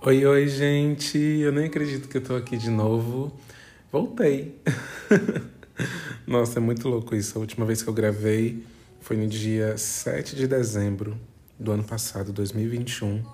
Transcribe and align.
Oi, 0.00 0.24
oi, 0.24 0.46
gente! 0.46 1.18
Eu 1.18 1.50
nem 1.50 1.64
acredito 1.64 2.08
que 2.08 2.18
eu 2.18 2.22
tô 2.22 2.36
aqui 2.36 2.56
de 2.56 2.70
novo. 2.70 3.32
Voltei! 3.90 4.54
Nossa, 6.24 6.60
é 6.60 6.62
muito 6.62 6.88
louco 6.88 7.16
isso. 7.16 7.36
A 7.36 7.40
última 7.40 7.66
vez 7.66 7.82
que 7.82 7.88
eu 7.88 7.92
gravei 7.92 8.64
foi 9.00 9.16
no 9.16 9.26
dia 9.26 9.76
7 9.76 10.36
de 10.36 10.46
dezembro 10.46 11.18
do 11.58 11.72
ano 11.72 11.82
passado, 11.82 12.32
2021. 12.32 13.24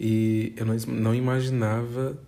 E 0.00 0.54
eu 0.56 0.64
não, 0.86 1.14
imaginava 1.14 2.18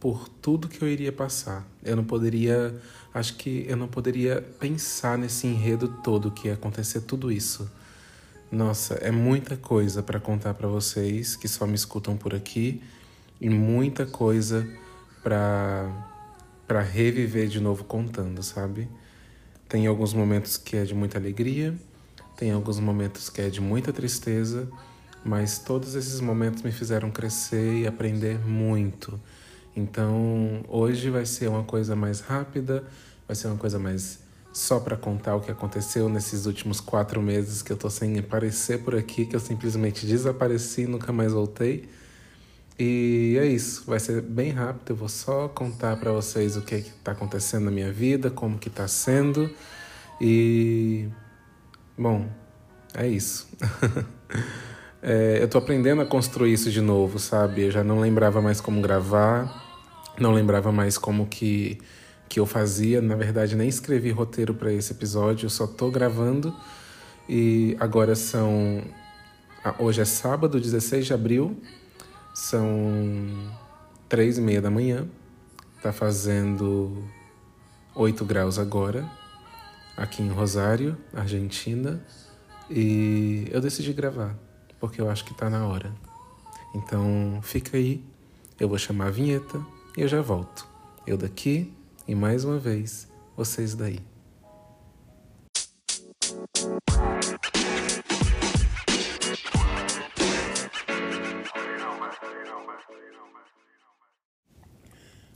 por 0.00 0.28
tudo 0.28 0.66
que 0.66 0.82
eu 0.82 0.88
iria 0.88 1.12
passar. 1.12 1.64
Eu 1.84 1.94
não 1.94 2.04
poderia, 2.04 2.74
acho 3.14 3.36
que 3.36 3.64
eu 3.68 3.76
não 3.76 3.86
poderia 3.86 4.42
pensar 4.58 5.16
nesse 5.16 5.46
enredo 5.46 5.86
todo 6.02 6.32
que 6.32 6.48
ia 6.48 6.54
acontecer 6.54 7.02
tudo 7.02 7.30
isso. 7.30 7.70
Nossa, 8.50 8.94
é 8.94 9.12
muita 9.12 9.56
coisa 9.56 10.02
para 10.02 10.18
contar 10.18 10.54
para 10.54 10.66
vocês 10.66 11.36
que 11.36 11.46
só 11.46 11.68
me 11.68 11.76
escutam 11.76 12.16
por 12.16 12.34
aqui 12.34 12.82
e 13.40 13.48
muita 13.48 14.04
coisa 14.04 14.68
para 15.22 16.08
para 16.66 16.82
reviver 16.82 17.48
de 17.48 17.60
novo 17.60 17.84
contando, 17.84 18.42
sabe? 18.42 18.88
Tem 19.68 19.86
alguns 19.86 20.12
momentos 20.12 20.56
que 20.56 20.76
é 20.76 20.84
de 20.84 20.94
muita 20.94 21.18
alegria, 21.18 21.76
tem 22.36 22.50
alguns 22.50 22.80
momentos 22.80 23.28
que 23.28 23.40
é 23.40 23.48
de 23.48 23.60
muita 23.60 23.92
tristeza, 23.92 24.68
mas 25.24 25.58
todos 25.58 25.94
esses 25.94 26.20
momentos 26.20 26.62
me 26.62 26.72
fizeram 26.72 27.10
crescer 27.10 27.82
e 27.82 27.86
aprender 27.86 28.38
muito. 28.38 29.20
Então, 29.76 30.64
hoje 30.68 31.08
vai 31.10 31.26
ser 31.26 31.48
uma 31.48 31.62
coisa 31.62 31.94
mais 31.94 32.20
rápida, 32.20 32.84
vai 33.26 33.36
ser 33.36 33.46
uma 33.46 33.56
coisa 33.56 33.78
mais 33.78 34.20
só 34.52 34.80
para 34.80 34.96
contar 34.96 35.36
o 35.36 35.40
que 35.40 35.50
aconteceu 35.50 36.08
nesses 36.08 36.46
últimos 36.46 36.80
quatro 36.80 37.22
meses 37.22 37.62
que 37.62 37.72
eu 37.72 37.76
tô 37.76 37.88
sem 37.88 38.18
aparecer 38.18 38.82
por 38.82 38.94
aqui, 38.94 39.24
que 39.26 39.36
eu 39.36 39.40
simplesmente 39.40 40.06
desapareci 40.06 40.82
e 40.82 40.86
nunca 40.86 41.12
mais 41.12 41.32
voltei. 41.32 41.88
E 42.78 43.36
é 43.38 43.46
isso, 43.46 43.84
vai 43.86 44.00
ser 44.00 44.22
bem 44.22 44.50
rápido, 44.52 44.90
eu 44.90 44.96
vou 44.96 45.08
só 45.08 45.48
contar 45.48 45.98
para 45.98 46.12
vocês 46.12 46.56
o 46.56 46.62
que 46.62 46.74
é 46.74 46.80
que 46.80 46.90
tá 47.04 47.12
acontecendo 47.12 47.66
na 47.66 47.70
minha 47.70 47.92
vida, 47.92 48.30
como 48.30 48.58
que 48.58 48.70
tá 48.70 48.88
sendo. 48.88 49.54
E 50.20 51.06
bom, 51.96 52.26
é 52.94 53.06
isso. 53.06 53.48
é, 55.02 55.38
eu 55.42 55.48
tô 55.48 55.58
aprendendo 55.58 56.00
a 56.00 56.06
construir 56.06 56.54
isso 56.54 56.70
de 56.70 56.80
novo, 56.80 57.18
sabe? 57.18 57.64
Eu 57.64 57.70
já 57.70 57.84
não 57.84 58.00
lembrava 58.00 58.40
mais 58.40 58.60
como 58.60 58.80
gravar, 58.80 59.84
não 60.18 60.32
lembrava 60.32 60.72
mais 60.72 60.96
como 60.96 61.26
que 61.26 61.78
que 62.30 62.38
eu 62.38 62.46
fazia. 62.46 63.02
Na 63.02 63.16
verdade, 63.16 63.56
nem 63.56 63.68
escrevi 63.68 64.12
roteiro 64.12 64.54
para 64.54 64.72
esse 64.72 64.92
episódio, 64.92 65.46
eu 65.46 65.50
só 65.50 65.66
tô 65.66 65.90
gravando. 65.90 66.54
E 67.28 67.76
agora 67.78 68.14
são. 68.14 68.82
Hoje 69.78 70.00
é 70.00 70.04
sábado, 70.06 70.58
16 70.58 71.04
de 71.06 71.12
abril, 71.12 71.60
são 72.32 72.64
três 74.08 74.38
e 74.38 74.40
meia 74.40 74.62
da 74.62 74.70
manhã. 74.70 75.06
Tá 75.82 75.92
fazendo 75.92 77.04
8 77.94 78.24
graus 78.24 78.58
agora, 78.58 79.10
aqui 79.96 80.22
em 80.22 80.28
Rosário, 80.28 80.96
Argentina. 81.12 82.02
E 82.70 83.48
eu 83.50 83.60
decidi 83.60 83.92
gravar, 83.92 84.38
porque 84.78 85.00
eu 85.00 85.10
acho 85.10 85.24
que 85.24 85.34
tá 85.34 85.50
na 85.50 85.66
hora. 85.66 85.92
Então 86.74 87.40
fica 87.42 87.76
aí, 87.76 88.04
eu 88.58 88.68
vou 88.68 88.78
chamar 88.78 89.08
a 89.08 89.10
vinheta 89.10 89.60
e 89.96 90.02
eu 90.02 90.08
já 90.08 90.22
volto. 90.22 90.66
Eu 91.06 91.16
daqui 91.16 91.72
e 92.10 92.14
mais 92.16 92.44
uma 92.44 92.58
vez, 92.58 93.06
vocês 93.36 93.76
daí. 93.76 94.00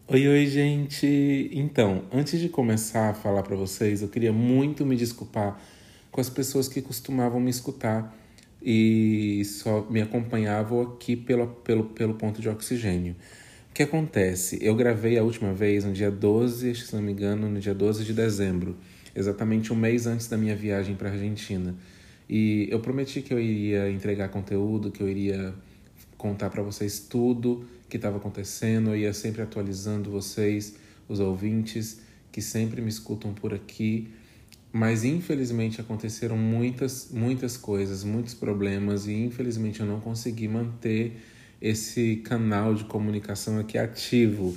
Oi, 0.09 0.27
oi, 0.27 0.47
gente! 0.47 1.49
Então, 1.53 2.07
antes 2.13 2.41
de 2.41 2.49
começar 2.49 3.11
a 3.11 3.15
falar 3.15 3.45
para 3.45 3.55
vocês, 3.55 4.03
eu 4.03 4.09
queria 4.09 4.33
muito 4.33 4.85
me 4.85 4.97
desculpar 4.97 5.61
com 6.11 6.21
as 6.21 6.29
pessoas 6.29 6.67
que 6.67 6.83
costumavam 6.83 7.39
me 7.39 7.51
escutar 7.51 8.13
e 8.61 9.45
só 9.45 9.83
me 9.89 10.03
acompanhavam 10.03 10.83
aqui 10.83 11.15
pelo, 11.15 11.47
pelo, 11.47 11.85
pelo 11.85 12.15
ponto 12.15 12.41
de 12.41 12.49
oxigênio. 12.49 13.15
O 13.75 13.77
que 13.77 13.83
acontece? 13.83 14.57
Eu 14.63 14.77
gravei 14.77 15.19
a 15.19 15.25
última 15.25 15.53
vez 15.53 15.85
no 15.85 15.93
dia 15.93 16.09
12, 16.09 16.77
se 16.77 16.95
não 16.95 17.03
me 17.03 17.11
engano, 17.11 17.51
no 17.51 17.59
dia 17.59 17.75
12 17.75 18.05
de 18.05 18.13
dezembro, 18.13 18.77
exatamente 19.17 19.73
um 19.73 19.77
mês 19.77 20.07
antes 20.07 20.29
da 20.29 20.39
minha 20.39 20.55
viagem 20.55 20.95
para 20.95 21.09
a 21.09 21.13
Argentina. 21.13 21.75
E 22.31 22.69
eu 22.71 22.79
prometi 22.79 23.21
que 23.21 23.35
eu 23.35 23.41
iria 23.41 23.91
entregar 23.91 24.29
conteúdo, 24.29 24.93
que 24.93 25.03
eu 25.03 25.09
iria 25.09 25.53
contar 26.17 26.51
para 26.51 26.63
vocês 26.63 27.01
tudo 27.01 27.67
que 27.89 27.97
estava 27.97 28.19
acontecendo, 28.19 28.91
eu 28.91 28.97
ia 28.97 29.13
sempre 29.13 29.43
atualizando 29.43 30.09
vocês, 30.09 30.77
os 31.09 31.19
ouvintes 31.19 32.01
que 32.31 32.41
sempre 32.41 32.81
me 32.81 32.89
escutam 32.89 33.35
por 33.35 33.53
aqui. 33.53 34.07
Mas 34.73 35.03
infelizmente 35.03 35.81
aconteceram 35.81 36.37
muitas, 36.39 37.09
muitas 37.11 37.57
coisas, 37.57 38.05
muitos 38.05 38.35
problemas 38.35 39.09
e 39.09 39.15
infelizmente 39.15 39.81
eu 39.81 39.87
não 39.87 39.99
consegui 39.99 40.47
manter 40.47 41.17
esse 41.65 42.17
canal 42.17 42.75
de 42.75 42.85
comunicação 42.85 43.59
aqui 43.59 43.79
ativo, 43.79 44.55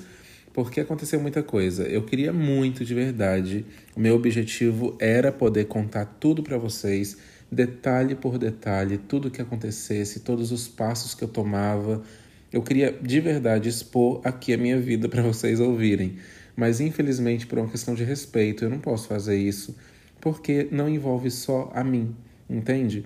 porque 0.51 0.81
aconteceu 0.81 1.21
muita 1.21 1.41
coisa. 1.41 1.87
Eu 1.87 2.03
queria 2.03 2.33
muito 2.33 2.83
de 2.83 2.93
verdade. 2.93 3.65
O 3.95 3.99
meu 4.01 4.13
objetivo 4.13 4.93
era 4.99 5.31
poder 5.31 5.67
contar 5.67 6.03
tudo 6.19 6.43
para 6.43 6.57
vocês, 6.57 7.15
detalhe 7.49 8.13
por 8.13 8.37
detalhe, 8.37 8.97
tudo 8.97 9.31
que 9.31 9.41
acontecesse, 9.41 10.19
todos 10.19 10.51
os 10.51 10.67
passos 10.67 11.15
que 11.15 11.23
eu 11.23 11.29
tomava. 11.29 12.03
Eu 12.51 12.61
queria 12.61 12.91
de 12.91 13.21
verdade 13.21 13.69
expor 13.69 14.19
aqui 14.25 14.53
a 14.53 14.57
minha 14.57 14.77
vida 14.77 15.07
para 15.07 15.21
vocês 15.21 15.61
ouvirem. 15.61 16.17
Mas 16.57 16.81
infelizmente, 16.81 17.47
por 17.47 17.57
uma 17.57 17.69
questão 17.69 17.95
de 17.95 18.03
respeito, 18.03 18.65
eu 18.65 18.69
não 18.69 18.79
posso 18.79 19.07
fazer 19.07 19.37
isso, 19.37 19.77
porque 20.19 20.67
não 20.71 20.89
envolve 20.89 21.31
só 21.31 21.71
a 21.73 21.85
mim, 21.85 22.13
entende? 22.49 23.05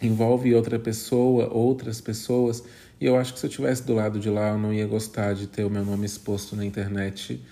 Envolve 0.00 0.54
outra 0.54 0.78
pessoa, 0.78 1.52
outras 1.52 2.00
pessoas 2.00 2.64
e 3.02 3.06
eu 3.06 3.16
acho 3.16 3.34
que 3.34 3.40
se 3.40 3.46
eu 3.46 3.50
tivesse 3.50 3.82
do 3.84 3.94
lado 3.94 4.20
de 4.20 4.30
lá, 4.30 4.50
eu 4.50 4.58
não 4.58 4.72
ia 4.72 4.86
gostar 4.86 5.34
de 5.34 5.48
ter 5.48 5.64
o 5.64 5.68
meu 5.68 5.84
nome 5.84 6.06
exposto 6.06 6.54
na 6.54 6.64
internet, 6.64 7.42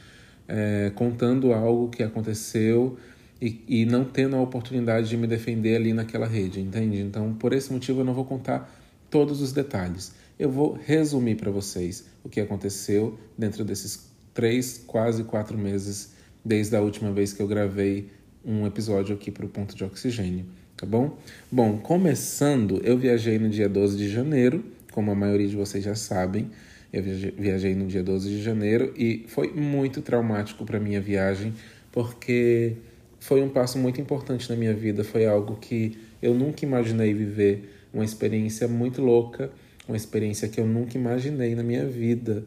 é, 0.46 0.92
contando 0.94 1.52
algo 1.52 1.88
que 1.88 2.04
aconteceu 2.04 2.96
e, 3.42 3.60
e 3.66 3.84
não 3.84 4.04
tendo 4.04 4.36
a 4.36 4.40
oportunidade 4.40 5.08
de 5.08 5.16
me 5.16 5.26
defender 5.26 5.74
ali 5.74 5.92
naquela 5.92 6.24
rede, 6.24 6.60
entende? 6.60 7.00
Então, 7.00 7.34
por 7.34 7.52
esse 7.52 7.72
motivo, 7.72 8.02
eu 8.02 8.04
não 8.04 8.14
vou 8.14 8.24
contar 8.24 8.72
todos 9.10 9.42
os 9.42 9.50
detalhes. 9.50 10.14
Eu 10.38 10.52
vou 10.52 10.78
resumir 10.86 11.34
para 11.34 11.50
vocês 11.50 12.06
o 12.22 12.28
que 12.28 12.40
aconteceu 12.40 13.18
dentro 13.36 13.64
desses 13.64 14.08
três, 14.32 14.80
quase 14.86 15.24
quatro 15.24 15.58
meses, 15.58 16.12
desde 16.44 16.76
a 16.76 16.80
última 16.80 17.10
vez 17.10 17.32
que 17.32 17.42
eu 17.42 17.48
gravei 17.48 18.08
um 18.44 18.68
episódio 18.68 19.16
aqui 19.16 19.32
para 19.32 19.46
o 19.46 19.48
Ponto 19.48 19.74
de 19.74 19.82
Oxigênio, 19.82 20.46
tá 20.76 20.86
bom? 20.86 21.18
Bom, 21.50 21.76
começando, 21.76 22.80
eu 22.84 22.96
viajei 22.96 23.36
no 23.36 23.48
dia 23.48 23.68
12 23.68 23.96
de 23.96 24.08
janeiro 24.08 24.78
como 24.92 25.10
a 25.10 25.14
maioria 25.14 25.48
de 25.48 25.56
vocês 25.56 25.84
já 25.84 25.94
sabem, 25.94 26.50
eu 26.92 27.02
viajei 27.02 27.74
no 27.74 27.86
dia 27.86 28.02
12 28.02 28.28
de 28.28 28.42
janeiro 28.42 28.92
e 28.96 29.24
foi 29.28 29.52
muito 29.52 30.02
traumático 30.02 30.64
para 30.64 30.80
minha 30.80 31.00
viagem, 31.00 31.54
porque 31.92 32.76
foi 33.20 33.42
um 33.42 33.48
passo 33.48 33.78
muito 33.78 34.00
importante 34.00 34.50
na 34.50 34.56
minha 34.56 34.74
vida, 34.74 35.04
foi 35.04 35.26
algo 35.26 35.56
que 35.56 35.98
eu 36.20 36.34
nunca 36.34 36.64
imaginei 36.64 37.14
viver, 37.14 37.70
uma 37.92 38.04
experiência 38.04 38.66
muito 38.66 39.00
louca, 39.00 39.50
uma 39.86 39.96
experiência 39.96 40.48
que 40.48 40.60
eu 40.60 40.66
nunca 40.66 40.96
imaginei 40.96 41.54
na 41.54 41.62
minha 41.62 41.86
vida. 41.86 42.44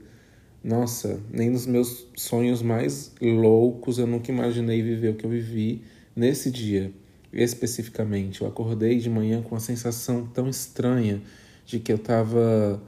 Nossa, 0.63 1.19
nem 1.31 1.49
nos 1.49 1.65
meus 1.65 2.07
sonhos 2.15 2.61
mais 2.61 3.13
loucos 3.21 3.97
eu 3.97 4.07
nunca 4.07 4.31
imaginei 4.31 4.81
viver 4.81 5.09
o 5.09 5.15
que 5.15 5.25
eu 5.25 5.29
vivi 5.29 5.81
nesse 6.15 6.49
dia. 6.49 6.91
Especificamente, 7.31 8.41
eu 8.41 8.47
acordei 8.47 8.97
de 8.99 9.09
manhã 9.09 9.41
com 9.41 9.55
uma 9.55 9.59
sensação 9.59 10.25
tão 10.27 10.47
estranha 10.47 11.21
de 11.66 11.79
que 11.79 11.91
eu 11.91 11.97
tava, 11.97 12.81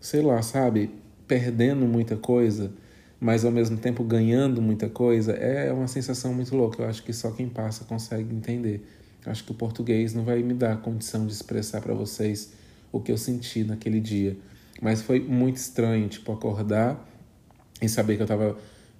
sei 0.00 0.22
lá, 0.22 0.40
sabe, 0.42 0.90
perdendo 1.26 1.86
muita 1.86 2.16
coisa, 2.16 2.72
mas 3.20 3.44
ao 3.44 3.50
mesmo 3.50 3.76
tempo 3.76 4.04
ganhando 4.04 4.60
muita 4.60 4.88
coisa, 4.88 5.32
é 5.32 5.72
uma 5.72 5.88
sensação 5.88 6.34
muito 6.34 6.54
louca. 6.56 6.82
Eu 6.82 6.88
acho 6.88 7.02
que 7.02 7.12
só 7.12 7.30
quem 7.30 7.48
passa 7.48 7.84
consegue 7.84 8.34
entender. 8.34 8.86
Eu 9.24 9.32
acho 9.32 9.44
que 9.44 9.52
o 9.52 9.54
português 9.54 10.12
não 10.12 10.24
vai 10.24 10.42
me 10.42 10.52
dar 10.52 10.72
a 10.72 10.76
condição 10.76 11.26
de 11.26 11.32
expressar 11.32 11.80
para 11.80 11.94
vocês 11.94 12.52
o 12.92 13.00
que 13.00 13.10
eu 13.10 13.16
senti 13.16 13.64
naquele 13.64 14.00
dia. 14.00 14.36
Mas 14.82 15.00
foi 15.00 15.20
muito 15.20 15.56
estranho, 15.56 16.08
tipo, 16.08 16.30
acordar 16.32 17.08
e 17.80 17.88
saber 17.88 18.16
que 18.16 18.22
eu 18.22 18.26
tava 18.26 18.56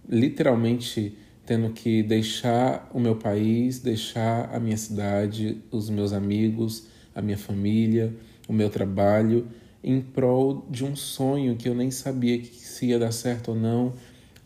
literalmente 0.09 1.19
tendo 1.47 1.70
que 1.70 2.03
deixar 2.03 2.91
o 2.93 2.99
meu 2.99 3.17
país, 3.17 3.79
deixar 3.79 4.55
a 4.55 4.59
minha 4.59 4.77
cidade, 4.77 5.62
os 5.70 5.91
meus 5.91 6.12
amigos, 6.12 6.87
a 7.15 7.20
minha 7.20 7.37
família, 7.37 8.15
o 8.49 8.52
meu 8.52 8.70
trabalho 8.70 9.46
em 9.82 10.00
prol 10.00 10.67
de 10.70 10.85
um 10.85 10.96
sonho 10.96 11.56
que 11.56 11.69
eu 11.69 11.75
nem 11.75 11.91
sabia 11.91 12.38
que 12.38 12.55
se 12.55 12.87
ia 12.87 12.99
dar 12.99 13.12
certo 13.12 13.49
ou 13.49 13.55
não. 13.56 13.93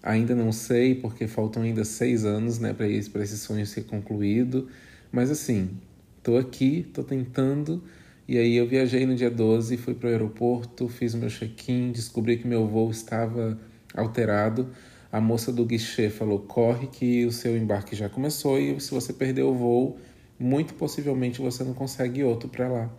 Ainda 0.03 0.35
não 0.35 0.53
sei, 0.53 0.95
porque 0.95 1.27
faltam 1.27 1.63
ainda 1.63 1.85
seis 1.85 2.25
anos 2.25 2.59
né, 2.59 2.73
para 2.73 2.89
esse, 2.89 3.11
esse 3.19 3.39
sonho 3.39 3.67
ser 3.67 3.85
concluído. 3.85 4.69
Mas 5.13 5.31
assim, 5.31 5.71
estou 6.19 6.39
aqui, 6.39 6.85
estou 6.89 7.05
tentando 7.05 7.83
E 8.27 8.37
aí 8.37 8.57
eu 8.57 8.67
viajei 8.67 9.07
no 9.07 9.15
dia 9.15 9.31
12, 9.31 9.77
fui 9.77 9.95
para 9.95 10.09
o 10.09 10.11
aeroporto, 10.11 10.89
fiz 10.89 11.15
meu 11.15 11.31
check-in, 11.31 11.93
descobri 11.93 12.37
que 12.37 12.47
meu 12.47 12.67
voo 12.67 12.91
estava 12.91 13.59
alterado. 13.95 14.69
A 15.11 15.21
moça 15.21 15.51
do 15.53 15.65
guichê 15.65 16.11
falou: 16.11 16.41
corre 16.41 16.89
que 16.89 17.25
o 17.25 17.33
seu 17.33 17.57
embarque 17.57 17.97
já 17.97 18.09
começou 18.09 18.59
e 18.59 18.79
se 18.81 18.91
você 18.91 19.13
perder 19.13 19.45
o 19.45 19.55
voo, 19.55 19.99
muito 20.39 20.75
possivelmente 20.75 21.41
você 21.41 21.65
não 21.65 21.73
consegue 21.75 22.23
outro 22.23 22.49
para 22.49 22.69
lá, 22.69 22.91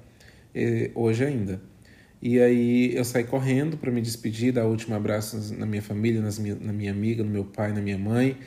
hoje 0.96 1.25
ainda. 1.25 1.62
E 2.22 2.40
aí 2.40 2.96
eu 2.96 3.06
saí 3.06 3.24
correndo 3.24 3.78
para 3.78 3.92
me 3.92 4.01
despedir, 4.01 4.51
dar 4.51 4.66
o 4.66 4.69
último 4.69 4.94
abraço 4.94 5.54
na 5.54 5.66
minha 5.66 5.81
família, 5.81 6.22
nas 6.22 6.38
minha, 6.38 6.56
na 6.56 6.74
minha 6.74 6.92
amiga, 6.92 7.24
no 7.24 7.30
meu 7.30 7.46
pai, 7.46 7.72
na 7.72 7.81
minha 7.81 7.98
mãe. 7.98 8.38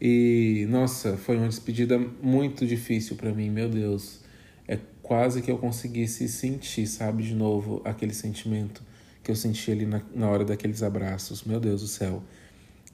E 0.00 0.66
nossa, 0.68 1.16
foi 1.16 1.36
uma 1.36 1.48
despedida 1.48 1.98
muito 1.98 2.66
difícil 2.66 3.16
para 3.16 3.32
mim, 3.32 3.48
meu 3.48 3.68
Deus. 3.70 4.20
É 4.68 4.78
quase 5.02 5.40
que 5.40 5.50
eu 5.50 5.56
conseguisse 5.56 6.28
sentir, 6.28 6.86
sabe, 6.86 7.22
de 7.22 7.34
novo 7.34 7.80
aquele 7.84 8.12
sentimento 8.12 8.82
que 9.22 9.30
eu 9.30 9.36
senti 9.36 9.70
ali 9.70 9.86
na, 9.86 10.02
na 10.14 10.28
hora 10.28 10.44
daqueles 10.44 10.82
abraços. 10.82 11.44
Meu 11.44 11.58
Deus 11.58 11.80
do 11.80 11.88
céu. 11.88 12.22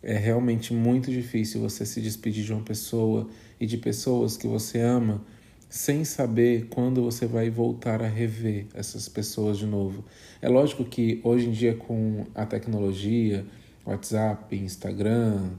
É 0.02 0.16
realmente 0.16 0.72
muito 0.72 1.10
difícil 1.10 1.60
você 1.60 1.84
se 1.84 2.00
despedir 2.00 2.44
de 2.44 2.52
uma 2.52 2.62
pessoa 2.62 3.28
e 3.58 3.66
de 3.66 3.76
pessoas 3.76 4.36
que 4.36 4.46
você 4.46 4.80
ama 4.80 5.24
sem 5.68 6.04
saber 6.04 6.66
quando 6.70 7.02
você 7.02 7.26
vai 7.26 7.50
voltar 7.50 8.02
a 8.02 8.06
rever 8.06 8.66
essas 8.74 9.08
pessoas 9.08 9.58
de 9.58 9.66
novo. 9.66 10.04
É 10.40 10.48
lógico 10.48 10.84
que 10.84 11.20
hoje 11.24 11.48
em 11.48 11.52
dia 11.52 11.74
com 11.74 12.26
a 12.34 12.46
tecnologia, 12.46 13.44
WhatsApp, 13.84 14.56
Instagram, 14.56 15.50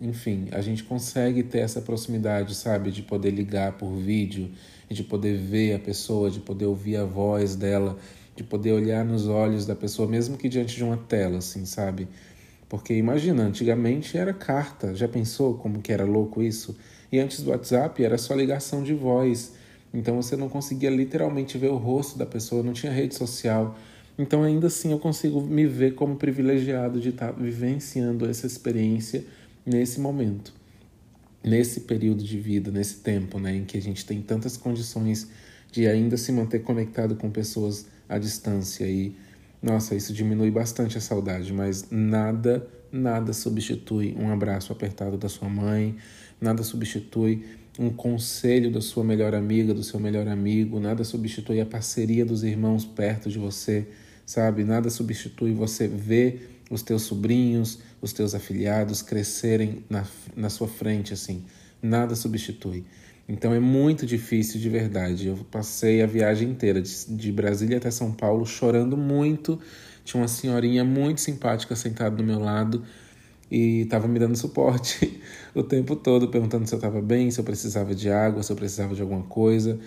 enfim, 0.00 0.48
a 0.52 0.60
gente 0.60 0.84
consegue 0.84 1.42
ter 1.42 1.58
essa 1.58 1.80
proximidade, 1.80 2.54
sabe, 2.54 2.90
de 2.90 3.02
poder 3.02 3.30
ligar 3.30 3.72
por 3.72 3.90
vídeo, 3.96 4.50
de 4.88 5.02
poder 5.02 5.36
ver 5.36 5.74
a 5.74 5.78
pessoa, 5.78 6.30
de 6.30 6.40
poder 6.40 6.66
ouvir 6.66 6.96
a 6.96 7.04
voz 7.04 7.56
dela, 7.56 7.98
de 8.36 8.44
poder 8.44 8.72
olhar 8.72 9.04
nos 9.04 9.26
olhos 9.26 9.66
da 9.66 9.74
pessoa, 9.74 10.08
mesmo 10.08 10.36
que 10.36 10.48
diante 10.48 10.76
de 10.76 10.84
uma 10.84 10.96
tela, 10.96 11.38
assim, 11.38 11.66
sabe? 11.66 12.06
Porque 12.68 12.94
imagina, 12.94 13.42
antigamente 13.42 14.16
era 14.16 14.32
carta, 14.32 14.94
já 14.94 15.08
pensou 15.08 15.54
como 15.54 15.80
que 15.80 15.92
era 15.92 16.04
louco 16.04 16.40
isso? 16.42 16.76
E 17.10 17.18
antes 17.18 17.42
do 17.42 17.50
WhatsApp 17.50 18.02
era 18.02 18.18
só 18.18 18.34
ligação 18.34 18.82
de 18.82 18.94
voz. 18.94 19.52
Então 19.92 20.20
você 20.20 20.36
não 20.36 20.48
conseguia 20.48 20.90
literalmente 20.90 21.56
ver 21.56 21.70
o 21.70 21.76
rosto 21.76 22.18
da 22.18 22.26
pessoa, 22.26 22.62
não 22.62 22.72
tinha 22.72 22.92
rede 22.92 23.14
social. 23.14 23.76
Então 24.18 24.42
ainda 24.42 24.66
assim 24.66 24.92
eu 24.92 24.98
consigo 24.98 25.40
me 25.40 25.66
ver 25.66 25.94
como 25.94 26.16
privilegiado 26.16 27.00
de 27.00 27.10
estar 27.10 27.32
vivenciando 27.32 28.28
essa 28.28 28.46
experiência 28.46 29.24
nesse 29.64 30.00
momento, 30.00 30.52
nesse 31.42 31.80
período 31.80 32.24
de 32.24 32.38
vida, 32.38 32.70
nesse 32.70 32.96
tempo, 32.96 33.38
né, 33.38 33.54
em 33.54 33.64
que 33.64 33.78
a 33.78 33.82
gente 33.82 34.04
tem 34.04 34.20
tantas 34.20 34.56
condições 34.56 35.28
de 35.70 35.86
ainda 35.86 36.16
se 36.16 36.32
manter 36.32 36.60
conectado 36.60 37.14
com 37.14 37.30
pessoas 37.30 37.86
à 38.08 38.18
distância 38.18 38.86
e 38.86 39.14
nossa, 39.62 39.94
isso 39.94 40.12
diminui 40.12 40.50
bastante 40.50 40.96
a 40.96 41.00
saudade, 41.00 41.52
mas 41.52 41.90
nada, 41.90 42.66
nada 42.92 43.32
substitui 43.32 44.14
um 44.16 44.30
abraço 44.30 44.72
apertado 44.72 45.18
da 45.18 45.28
sua 45.28 45.48
mãe, 45.48 45.96
nada 46.40 46.62
substitui 46.62 47.44
um 47.78 47.90
conselho 47.90 48.72
da 48.72 48.80
sua 48.80 49.04
melhor 49.04 49.34
amiga, 49.34 49.72
do 49.72 49.84
seu 49.84 50.00
melhor 50.00 50.26
amigo, 50.26 50.80
nada 50.80 51.04
substitui 51.04 51.60
a 51.60 51.66
parceria 51.66 52.26
dos 52.26 52.42
irmãos 52.42 52.84
perto 52.84 53.30
de 53.30 53.38
você, 53.38 53.86
sabe? 54.26 54.64
Nada 54.64 54.90
substitui 54.90 55.52
você 55.52 55.86
ver 55.86 56.62
os 56.70 56.82
teus 56.82 57.02
sobrinhos, 57.02 57.78
os 58.02 58.12
teus 58.12 58.34
afiliados 58.34 59.00
crescerem 59.00 59.84
na, 59.88 60.04
na 60.36 60.50
sua 60.50 60.66
frente, 60.66 61.12
assim. 61.12 61.44
Nada 61.80 62.16
substitui. 62.16 62.84
Então 63.28 63.54
é 63.54 63.60
muito 63.60 64.04
difícil 64.04 64.58
de 64.58 64.68
verdade. 64.68 65.28
Eu 65.28 65.36
passei 65.50 66.02
a 66.02 66.06
viagem 66.06 66.50
inteira, 66.50 66.82
de, 66.82 66.90
de 67.08 67.30
Brasília 67.30 67.76
até 67.76 67.90
São 67.90 68.10
Paulo, 68.10 68.44
chorando 68.44 68.96
muito. 68.96 69.60
Tinha 70.04 70.20
uma 70.20 70.28
senhorinha 70.28 70.82
muito 70.84 71.20
simpática 71.20 71.76
sentada 71.76 72.16
do 72.16 72.24
meu 72.24 72.40
lado 72.40 72.82
e 73.50 73.82
estava 73.82 74.06
me 74.06 74.18
dando 74.18 74.36
suporte 74.36 75.20
o 75.54 75.62
tempo 75.62 75.96
todo, 75.96 76.28
perguntando 76.28 76.66
se 76.66 76.74
eu 76.74 76.78
estava 76.78 77.00
bem, 77.00 77.30
se 77.30 77.40
eu 77.40 77.44
precisava 77.44 77.94
de 77.94 78.10
água, 78.10 78.42
se 78.42 78.52
eu 78.52 78.56
precisava 78.56 78.94
de 78.94 79.02
alguma 79.02 79.22
coisa. 79.22 79.78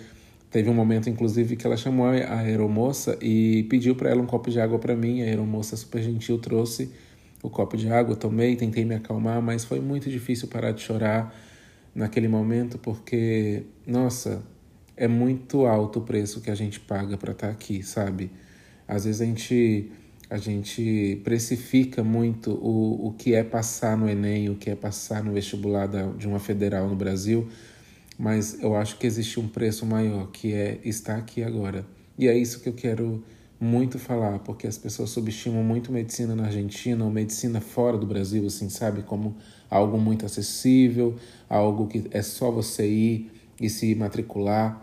Teve 0.50 0.68
um 0.68 0.74
momento, 0.74 1.08
inclusive, 1.08 1.56
que 1.56 1.66
ela 1.66 1.76
chamou 1.76 2.06
a 2.06 2.40
aeromoça 2.40 3.16
e 3.22 3.64
pediu 3.70 3.94
para 3.94 4.10
ela 4.10 4.20
um 4.20 4.26
copo 4.26 4.50
de 4.50 4.60
água 4.60 4.78
para 4.78 4.94
mim. 4.94 5.22
A 5.22 5.24
aeromoça, 5.24 5.76
super 5.76 6.02
gentil, 6.02 6.38
trouxe 6.38 6.90
o 7.42 7.48
copo 7.48 7.76
de 7.76 7.88
água, 7.88 8.14
tomei, 8.14 8.54
tentei 8.54 8.84
me 8.84 8.94
acalmar, 8.94 9.40
mas 9.40 9.64
foi 9.64 9.80
muito 9.80 10.10
difícil 10.10 10.48
parar 10.48 10.72
de 10.72 10.82
chorar 10.82 11.34
naquele 11.94 12.28
momento 12.28 12.78
porque, 12.78 13.64
nossa, 13.86 14.42
é 14.96 15.08
muito 15.08 15.66
alto 15.66 15.98
o 15.98 16.02
preço 16.02 16.40
que 16.40 16.50
a 16.50 16.54
gente 16.54 16.78
paga 16.78 17.16
para 17.16 17.32
estar 17.32 17.48
tá 17.48 17.52
aqui, 17.52 17.82
sabe? 17.82 18.30
Às 18.86 19.04
vezes 19.04 19.20
a 19.20 19.24
gente 19.24 19.90
a 20.32 20.38
gente 20.38 21.20
precifica 21.24 22.02
muito 22.02 22.52
o, 22.52 23.08
o 23.08 23.12
que 23.12 23.34
é 23.34 23.44
passar 23.44 23.98
no 23.98 24.08
Enem, 24.08 24.48
o 24.48 24.54
que 24.54 24.70
é 24.70 24.74
passar 24.74 25.22
no 25.22 25.30
vestibular 25.30 25.86
da, 25.86 26.06
de 26.06 26.26
uma 26.26 26.38
federal 26.38 26.88
no 26.88 26.96
Brasil, 26.96 27.46
mas 28.18 28.58
eu 28.62 28.74
acho 28.74 28.96
que 28.96 29.06
existe 29.06 29.38
um 29.38 29.46
preço 29.46 29.84
maior, 29.84 30.30
que 30.30 30.54
é 30.54 30.80
estar 30.84 31.16
aqui 31.16 31.42
agora. 31.42 31.84
E 32.18 32.28
é 32.28 32.34
isso 32.34 32.60
que 32.60 32.68
eu 32.70 32.72
quero 32.72 33.22
muito 33.60 33.98
falar, 33.98 34.38
porque 34.38 34.66
as 34.66 34.78
pessoas 34.78 35.10
subestimam 35.10 35.62
muito 35.62 35.92
medicina 35.92 36.34
na 36.34 36.46
Argentina 36.46 37.04
ou 37.04 37.10
medicina 37.10 37.60
fora 37.60 37.98
do 37.98 38.06
Brasil, 38.06 38.46
assim, 38.46 38.70
sabe? 38.70 39.02
Como 39.02 39.36
algo 39.68 39.98
muito 39.98 40.24
acessível, 40.24 41.14
algo 41.46 41.88
que 41.88 42.04
é 42.10 42.22
só 42.22 42.50
você 42.50 42.88
ir 42.88 43.30
e 43.60 43.68
se 43.68 43.94
matricular. 43.94 44.80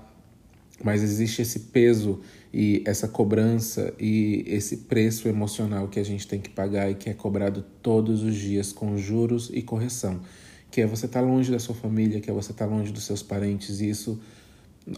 Mas 0.83 1.01
existe 1.01 1.41
esse 1.41 1.59
peso 1.59 2.21
e 2.53 2.81
essa 2.85 3.07
cobrança 3.07 3.93
e 3.99 4.43
esse 4.47 4.77
preço 4.77 5.27
emocional 5.27 5.87
que 5.87 5.99
a 5.99 6.03
gente 6.03 6.27
tem 6.27 6.39
que 6.39 6.49
pagar 6.49 6.89
e 6.89 6.95
que 6.95 7.09
é 7.09 7.13
cobrado 7.13 7.63
todos 7.81 8.23
os 8.23 8.35
dias 8.35 8.73
com 8.73 8.97
juros 8.97 9.51
e 9.53 9.61
correção, 9.61 10.19
que 10.71 10.81
é 10.81 10.87
você 10.87 11.05
estar 11.05 11.21
tá 11.21 11.25
longe 11.25 11.51
da 11.51 11.59
sua 11.59 11.75
família, 11.75 12.19
que 12.19 12.29
é 12.29 12.33
você 12.33 12.51
estar 12.51 12.65
tá 12.65 12.71
longe 12.71 12.91
dos 12.91 13.03
seus 13.03 13.21
parentes. 13.21 13.81
E 13.81 13.89
isso, 13.89 14.19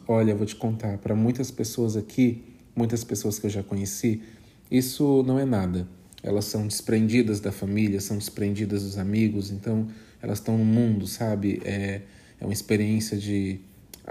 olha, 0.07 0.33
vou 0.33 0.45
te 0.45 0.55
contar, 0.55 0.97
para 0.97 1.13
muitas 1.13 1.51
pessoas 1.51 1.97
aqui, 1.97 2.43
muitas 2.75 3.03
pessoas 3.03 3.37
que 3.37 3.45
eu 3.45 3.49
já 3.49 3.63
conheci, 3.63 4.21
isso 4.69 5.23
não 5.27 5.37
é 5.37 5.45
nada. 5.45 5.87
Elas 6.23 6.45
são 6.45 6.67
desprendidas 6.67 7.39
da 7.39 7.51
família, 7.51 7.99
são 7.99 8.17
desprendidas 8.17 8.83
dos 8.83 8.97
amigos, 8.97 9.51
então 9.51 9.87
elas 10.21 10.37
estão 10.37 10.57
no 10.57 10.63
mundo, 10.63 11.07
sabe? 11.07 11.61
É, 11.65 12.01
é 12.39 12.45
uma 12.45 12.53
experiência 12.53 13.17
de 13.17 13.59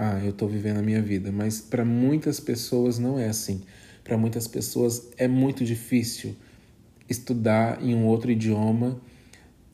ah, 0.02 0.18
eu 0.24 0.30
estou 0.30 0.48
vivendo 0.48 0.78
a 0.78 0.82
minha 0.82 1.02
vida. 1.02 1.30
Mas 1.30 1.60
para 1.60 1.84
muitas 1.84 2.40
pessoas 2.40 2.98
não 2.98 3.18
é 3.18 3.28
assim. 3.28 3.60
Para 4.02 4.16
muitas 4.16 4.48
pessoas 4.48 5.10
é 5.18 5.28
muito 5.28 5.62
difícil 5.62 6.34
estudar 7.06 7.82
em 7.82 7.94
um 7.94 8.06
outro 8.06 8.30
idioma, 8.30 8.98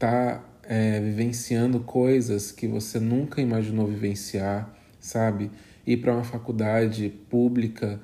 tá 0.01 0.45
é, 0.65 0.99
vivenciando 0.99 1.79
coisas 1.79 2.51
que 2.51 2.67
você 2.67 2.99
nunca 2.99 3.41
imaginou 3.41 3.87
vivenciar, 3.87 4.77
sabe? 4.99 5.49
Ir 5.87 5.99
para 5.99 6.13
uma 6.13 6.25
faculdade 6.25 7.09
pública 7.31 8.01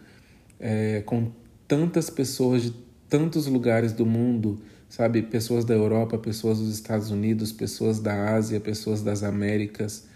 é, 0.60 1.02
com 1.04 1.32
tantas 1.66 2.08
pessoas 2.08 2.62
de 2.62 2.72
tantos 3.08 3.48
lugares 3.48 3.92
do 3.92 4.06
mundo, 4.06 4.62
sabe? 4.88 5.22
Pessoas 5.22 5.64
da 5.64 5.74
Europa, 5.74 6.16
pessoas 6.18 6.58
dos 6.60 6.72
Estados 6.72 7.10
Unidos, 7.10 7.50
pessoas 7.50 7.98
da 7.98 8.32
Ásia, 8.32 8.60
pessoas 8.60 9.02
das 9.02 9.24
Américas 9.24 10.11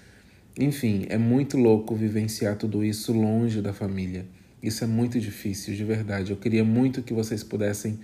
enfim, 0.58 1.04
é 1.10 1.18
muito 1.18 1.58
louco 1.58 1.94
vivenciar 1.94 2.56
tudo 2.56 2.82
isso 2.82 3.12
longe 3.12 3.60
da 3.60 3.75
família. 3.75 4.26
Isso 4.62 4.82
é 4.82 4.86
muito 4.86 5.20
difícil, 5.20 5.75
de 5.75 5.84
verdade. 5.84 6.30
Eu 6.30 6.36
queria 6.38 6.64
muito 6.64 7.02
que 7.02 7.12
vocês 7.12 7.44
pudessem 7.44 7.98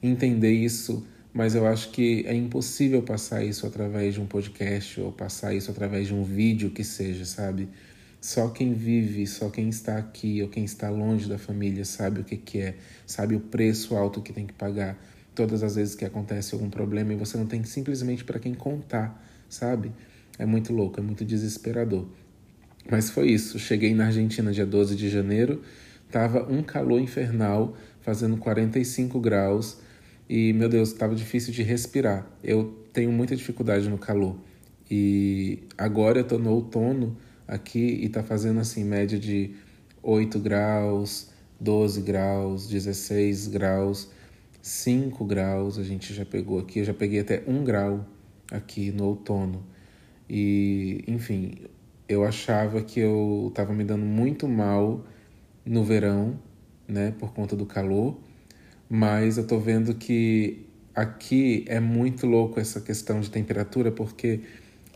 entender 0.00 0.52
isso, 0.52 1.04
mas 1.32 1.54
eu 1.54 1.66
acho 1.66 1.90
que 1.90 2.24
é 2.26 2.34
impossível 2.34 3.02
passar 3.02 3.44
isso 3.44 3.66
através 3.66 4.14
de 4.14 4.20
um 4.20 4.26
podcast 4.26 5.00
ou 5.00 5.10
passar 5.10 5.52
isso 5.52 5.70
através 5.70 6.06
de 6.06 6.14
um 6.14 6.22
vídeo 6.22 6.70
que 6.70 6.84
seja, 6.84 7.24
sabe? 7.24 7.68
Só 8.20 8.48
quem 8.48 8.72
vive, 8.72 9.26
só 9.26 9.50
quem 9.50 9.68
está 9.68 9.96
aqui 9.96 10.42
ou 10.42 10.48
quem 10.48 10.64
está 10.64 10.90
longe 10.90 11.28
da 11.28 11.38
família 11.38 11.84
sabe 11.84 12.20
o 12.20 12.24
que, 12.24 12.36
que 12.36 12.58
é, 12.58 12.76
sabe 13.04 13.34
o 13.34 13.40
preço 13.40 13.96
alto 13.96 14.22
que 14.22 14.32
tem 14.32 14.46
que 14.46 14.52
pagar 14.52 14.96
todas 15.34 15.62
as 15.62 15.74
vezes 15.74 15.94
que 15.94 16.04
acontece 16.04 16.54
algum 16.54 16.70
problema 16.70 17.12
e 17.12 17.16
você 17.16 17.36
não 17.36 17.46
tem 17.46 17.64
simplesmente 17.64 18.22
para 18.24 18.38
quem 18.38 18.54
contar, 18.54 19.24
sabe? 19.48 19.90
É 20.40 20.46
muito 20.46 20.72
louco, 20.72 20.98
é 20.98 21.02
muito 21.02 21.22
desesperador. 21.22 22.06
Mas 22.90 23.10
foi 23.10 23.30
isso. 23.30 23.58
Cheguei 23.58 23.92
na 23.92 24.06
Argentina 24.06 24.50
dia 24.50 24.64
12 24.64 24.96
de 24.96 25.10
janeiro, 25.10 25.60
tava 26.10 26.50
um 26.50 26.62
calor 26.62 26.98
infernal, 26.98 27.76
fazendo 28.00 28.38
45 28.38 29.20
graus, 29.20 29.76
e 30.26 30.54
meu 30.54 30.66
Deus, 30.66 30.92
estava 30.92 31.14
difícil 31.14 31.52
de 31.52 31.62
respirar. 31.62 32.26
Eu 32.42 32.74
tenho 32.90 33.12
muita 33.12 33.36
dificuldade 33.36 33.86
no 33.90 33.98
calor. 33.98 34.34
E 34.90 35.58
agora 35.76 36.20
eu 36.20 36.24
tô 36.24 36.38
no 36.38 36.50
outono 36.52 37.18
aqui 37.46 38.00
e 38.02 38.08
tá 38.08 38.22
fazendo 38.22 38.60
assim 38.60 38.82
média 38.82 39.18
de 39.18 39.54
8 40.02 40.38
graus, 40.38 41.28
12 41.60 42.00
graus, 42.00 42.66
16 42.66 43.48
graus, 43.48 44.10
5 44.62 45.22
graus 45.26 45.78
a 45.78 45.82
gente 45.82 46.14
já 46.14 46.24
pegou 46.24 46.58
aqui. 46.58 46.78
Eu 46.78 46.86
já 46.86 46.94
peguei 46.94 47.20
até 47.20 47.42
1 47.46 47.62
grau 47.62 48.06
aqui 48.50 48.90
no 48.90 49.04
outono. 49.04 49.62
E, 50.32 51.02
enfim, 51.08 51.54
eu 52.08 52.24
achava 52.24 52.80
que 52.82 53.00
eu 53.00 53.48
estava 53.48 53.74
me 53.74 53.82
dando 53.82 54.04
muito 54.04 54.46
mal 54.46 55.04
no 55.66 55.82
verão 55.82 56.38
né, 56.86 57.12
por 57.18 57.32
conta 57.32 57.56
do 57.56 57.66
calor, 57.66 58.16
mas 58.88 59.38
eu 59.38 59.46
tô 59.46 59.58
vendo 59.58 59.92
que 59.92 60.66
aqui 60.94 61.64
é 61.66 61.80
muito 61.80 62.28
louco 62.28 62.60
essa 62.60 62.80
questão 62.80 63.20
de 63.20 63.28
temperatura, 63.28 63.90
porque 63.90 64.40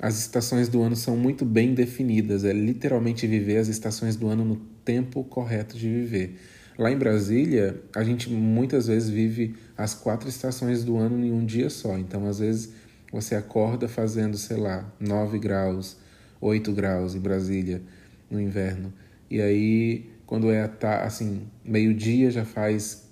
as 0.00 0.20
estações 0.20 0.68
do 0.68 0.80
ano 0.82 0.94
são 0.94 1.16
muito 1.16 1.44
bem 1.44 1.74
definidas, 1.74 2.44
é 2.44 2.52
literalmente 2.52 3.26
viver 3.26 3.56
as 3.56 3.66
estações 3.66 4.14
do 4.14 4.28
ano 4.28 4.44
no 4.44 4.56
tempo 4.84 5.24
correto 5.24 5.76
de 5.76 5.88
viver. 5.88 6.38
Lá 6.78 6.92
em 6.92 6.96
Brasília, 6.96 7.82
a 7.94 8.04
gente 8.04 8.30
muitas 8.30 8.86
vezes 8.86 9.08
vive 9.08 9.56
as 9.76 9.94
quatro 9.94 10.28
estações 10.28 10.84
do 10.84 10.96
ano 10.96 11.24
em 11.24 11.32
um 11.32 11.44
dia 11.44 11.70
só. 11.70 11.96
Então, 11.98 12.26
às 12.26 12.38
vezes, 12.40 12.72
você 13.14 13.37
acorda 13.37 13.87
fazendo, 13.87 14.37
sei 14.37 14.56
lá, 14.56 14.92
9 14.99 15.38
graus, 15.38 15.97
8 16.40 16.73
graus 16.73 17.14
em 17.14 17.21
Brasília 17.21 17.80
no 18.28 18.40
inverno. 18.40 18.92
E 19.30 19.40
aí, 19.40 20.11
quando 20.26 20.50
é 20.50 20.68
assim, 21.04 21.42
meio-dia 21.64 22.28
já 22.33 22.44
faz 22.44 23.09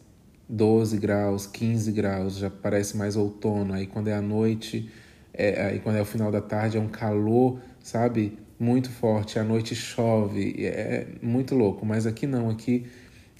12 0.49 0.99
graus, 0.99 1.47
15 1.47 1.93
graus, 1.93 2.37
já 2.37 2.51
parece 2.51 2.97
mais 2.97 3.15
outono. 3.15 3.73
Aí 3.73 3.87
quando 3.87 4.09
é 4.09 4.15
a 4.15 4.21
noite, 4.21 4.91
é, 5.33 5.67
aí 5.67 5.79
quando 5.79 5.95
é 5.95 6.03
o 6.03 6.05
final 6.05 6.33
da 6.33 6.41
tarde 6.41 6.77
é 6.77 6.81
um 6.81 6.89
calor, 6.89 7.61
sabe? 7.81 8.37
Muito 8.59 8.91
forte. 8.91 9.39
À 9.39 9.45
noite 9.45 9.77
chove, 9.77 10.67
é 10.67 11.07
muito 11.23 11.55
louco. 11.55 11.87
Mas 11.87 12.09
aqui 12.09 12.27
não, 12.27 12.51
aqui 12.51 12.87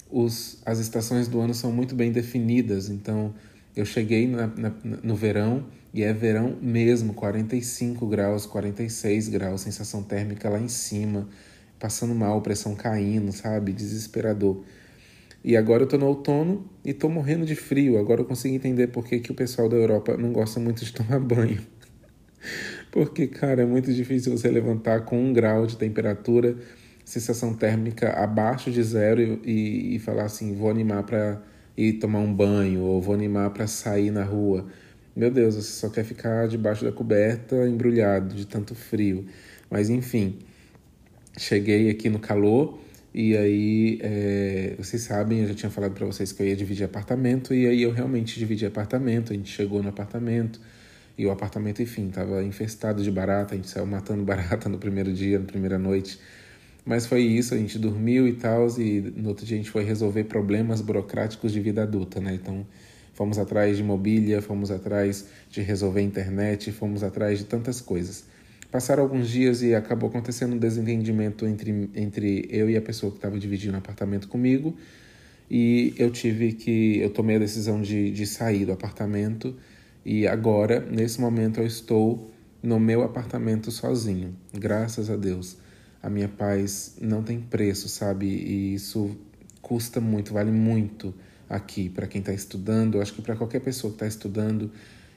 os, 0.09 0.61
as 0.65 0.79
estações 0.79 1.27
do 1.27 1.41
ano 1.41 1.53
são 1.53 1.73
muito 1.73 1.93
bem 1.93 2.09
definidas. 2.09 2.89
Então, 2.89 3.33
eu 3.75 3.83
cheguei 3.83 4.29
na, 4.29 4.47
na, 4.47 4.71
no 5.03 5.13
verão 5.13 5.65
e 5.93 6.01
é 6.03 6.11
verão 6.11 6.57
mesmo, 6.61 7.13
45 7.13 8.07
graus, 8.07 8.45
46 8.45 9.29
graus, 9.29 9.61
sensação 9.61 10.01
térmica 10.01 10.49
lá 10.49 10.59
em 10.59 10.67
cima, 10.67 11.29
passando 11.79 12.15
mal, 12.15 12.41
pressão 12.41 12.75
caindo, 12.75 13.31
sabe? 13.31 13.71
Desesperador. 13.71 14.63
E 15.43 15.57
agora 15.57 15.83
eu 15.83 15.87
tô 15.87 15.97
no 15.97 16.07
outono 16.07 16.65
e 16.85 16.93
tô 16.93 17.09
morrendo 17.09 17.45
de 17.45 17.55
frio. 17.55 17.99
Agora 17.99 18.21
eu 18.21 18.25
consigo 18.25 18.55
entender 18.55 18.87
por 18.87 19.05
que, 19.05 19.19
que 19.19 19.31
o 19.31 19.35
pessoal 19.35 19.67
da 19.67 19.75
Europa 19.75 20.15
não 20.17 20.31
gosta 20.31 20.59
muito 20.59 20.83
de 20.83 20.91
tomar 20.93 21.19
banho. 21.19 21.61
Porque, 22.91 23.27
cara, 23.27 23.63
é 23.63 23.65
muito 23.65 23.93
difícil 23.93 24.35
você 24.35 24.49
levantar 24.49 25.01
com 25.01 25.21
um 25.21 25.33
grau 25.33 25.67
de 25.67 25.77
temperatura 25.77 26.55
sensação 27.03 27.53
térmica 27.53 28.11
abaixo 28.13 28.71
de 28.71 28.81
zero 28.81 29.41
e, 29.43 29.95
e, 29.95 29.99
falar 29.99 30.23
assim, 30.23 30.55
vou 30.55 30.69
animar 30.69 31.03
para 31.03 31.41
ir 31.75 31.93
tomar 31.93 32.19
um 32.19 32.33
banho 32.33 32.81
ou 32.81 33.01
vou 33.01 33.13
animar 33.13 33.49
para 33.49 33.67
sair 33.67 34.09
na 34.09 34.23
rua. 34.23 34.67
Meu 35.15 35.29
Deus, 35.29 35.53
você 35.55 35.71
só 35.73 35.89
quer 35.89 36.03
ficar 36.03 36.47
debaixo 36.47 36.83
da 36.83 36.91
coberta, 36.91 37.67
embrulhado 37.67 38.33
de 38.33 38.47
tanto 38.47 38.73
frio. 38.73 39.27
Mas 39.69 39.89
enfim, 39.89 40.39
cheguei 41.37 41.89
aqui 41.89 42.09
no 42.09 42.17
calor 42.17 42.79
e 43.13 43.37
aí 43.37 43.99
é, 44.01 44.73
vocês 44.75 45.03
sabem, 45.03 45.41
eu 45.41 45.49
já 45.49 45.53
tinha 45.53 45.69
falado 45.69 45.93
para 45.93 46.05
vocês 46.05 46.31
que 46.31 46.41
eu 46.41 46.47
ia 46.47 46.55
dividir 46.55 46.83
apartamento 46.83 47.53
e 47.53 47.67
aí 47.67 47.83
eu 47.83 47.91
realmente 47.91 48.39
dividi 48.39 48.65
apartamento. 48.65 49.33
A 49.33 49.35
gente 49.35 49.51
chegou 49.51 49.83
no 49.83 49.89
apartamento 49.89 50.59
e 51.15 51.27
o 51.27 51.31
apartamento, 51.31 51.79
enfim, 51.83 52.07
estava 52.09 52.43
infestado 52.43 53.03
de 53.03 53.11
barata. 53.11 53.53
A 53.53 53.57
gente 53.57 53.69
saiu 53.69 53.85
matando 53.85 54.23
barata 54.25 54.67
no 54.67 54.79
primeiro 54.79 55.13
dia, 55.13 55.37
na 55.37 55.45
primeira 55.45 55.77
noite. 55.77 56.19
Mas 56.83 57.05
foi 57.05 57.21
isso, 57.21 57.53
a 57.53 57.57
gente 57.57 57.77
dormiu 57.77 58.27
e 58.27 58.33
tal, 58.33 58.67
e 58.79 58.99
no 59.15 59.29
outro 59.29 59.45
dia 59.45 59.55
a 59.55 59.59
gente 59.59 59.69
foi 59.69 59.83
resolver 59.83 60.25
problemas 60.25 60.81
burocráticos 60.81 61.53
de 61.53 61.59
vida 61.61 61.83
adulta, 61.83 62.19
né? 62.19 62.33
Então, 62.33 62.65
fomos 63.13 63.37
atrás 63.37 63.77
de 63.77 63.83
mobília, 63.83 64.41
fomos 64.41 64.71
atrás 64.71 65.27
de 65.49 65.61
resolver 65.61 66.01
internet, 66.01 66.71
fomos 66.71 67.03
atrás 67.03 67.39
de 67.39 67.45
tantas 67.45 67.79
coisas. 67.79 68.25
Passaram 68.71 69.03
alguns 69.03 69.29
dias 69.29 69.61
e 69.61 69.75
acabou 69.75 70.09
acontecendo 70.09 70.53
um 70.53 70.57
desentendimento 70.57 71.45
entre, 71.45 71.89
entre 71.95 72.47
eu 72.49 72.69
e 72.69 72.75
a 72.75 72.81
pessoa 72.81 73.11
que 73.11 73.17
estava 73.17 73.37
dividindo 73.39 73.75
o 73.75 73.77
apartamento 73.77 74.27
comigo, 74.27 74.75
e 75.49 75.93
eu 75.97 76.09
tive 76.09 76.53
que. 76.53 76.97
Eu 76.99 77.09
tomei 77.11 77.35
a 77.35 77.39
decisão 77.39 77.81
de, 77.81 78.11
de 78.11 78.25
sair 78.25 78.65
do 78.65 78.71
apartamento, 78.71 79.55
e 80.03 80.27
agora, 80.27 80.79
nesse 80.79 81.21
momento, 81.21 81.59
eu 81.59 81.67
estou 81.67 82.31
no 82.63 82.79
meu 82.79 83.03
apartamento 83.03 83.69
sozinho, 83.71 84.35
graças 84.53 85.09
a 85.09 85.15
Deus 85.15 85.57
a 86.03 86.09
minha 86.09 86.27
paz 86.27 86.97
não 86.99 87.23
tem 87.23 87.39
preço, 87.39 87.87
sabe? 87.87 88.25
E 88.25 88.73
isso 88.73 89.15
custa 89.61 90.01
muito, 90.01 90.33
vale 90.33 90.51
muito 90.51 91.15
aqui 91.55 91.89
para 91.89 92.07
quem 92.07 92.19
está 92.19 92.33
estudando. 92.33 93.01
Acho 93.01 93.13
que 93.13 93.21
para 93.21 93.35
qualquer 93.35 93.59
pessoa 93.61 93.91
que 93.91 93.95
está 93.95 94.07
estudando 94.07 94.71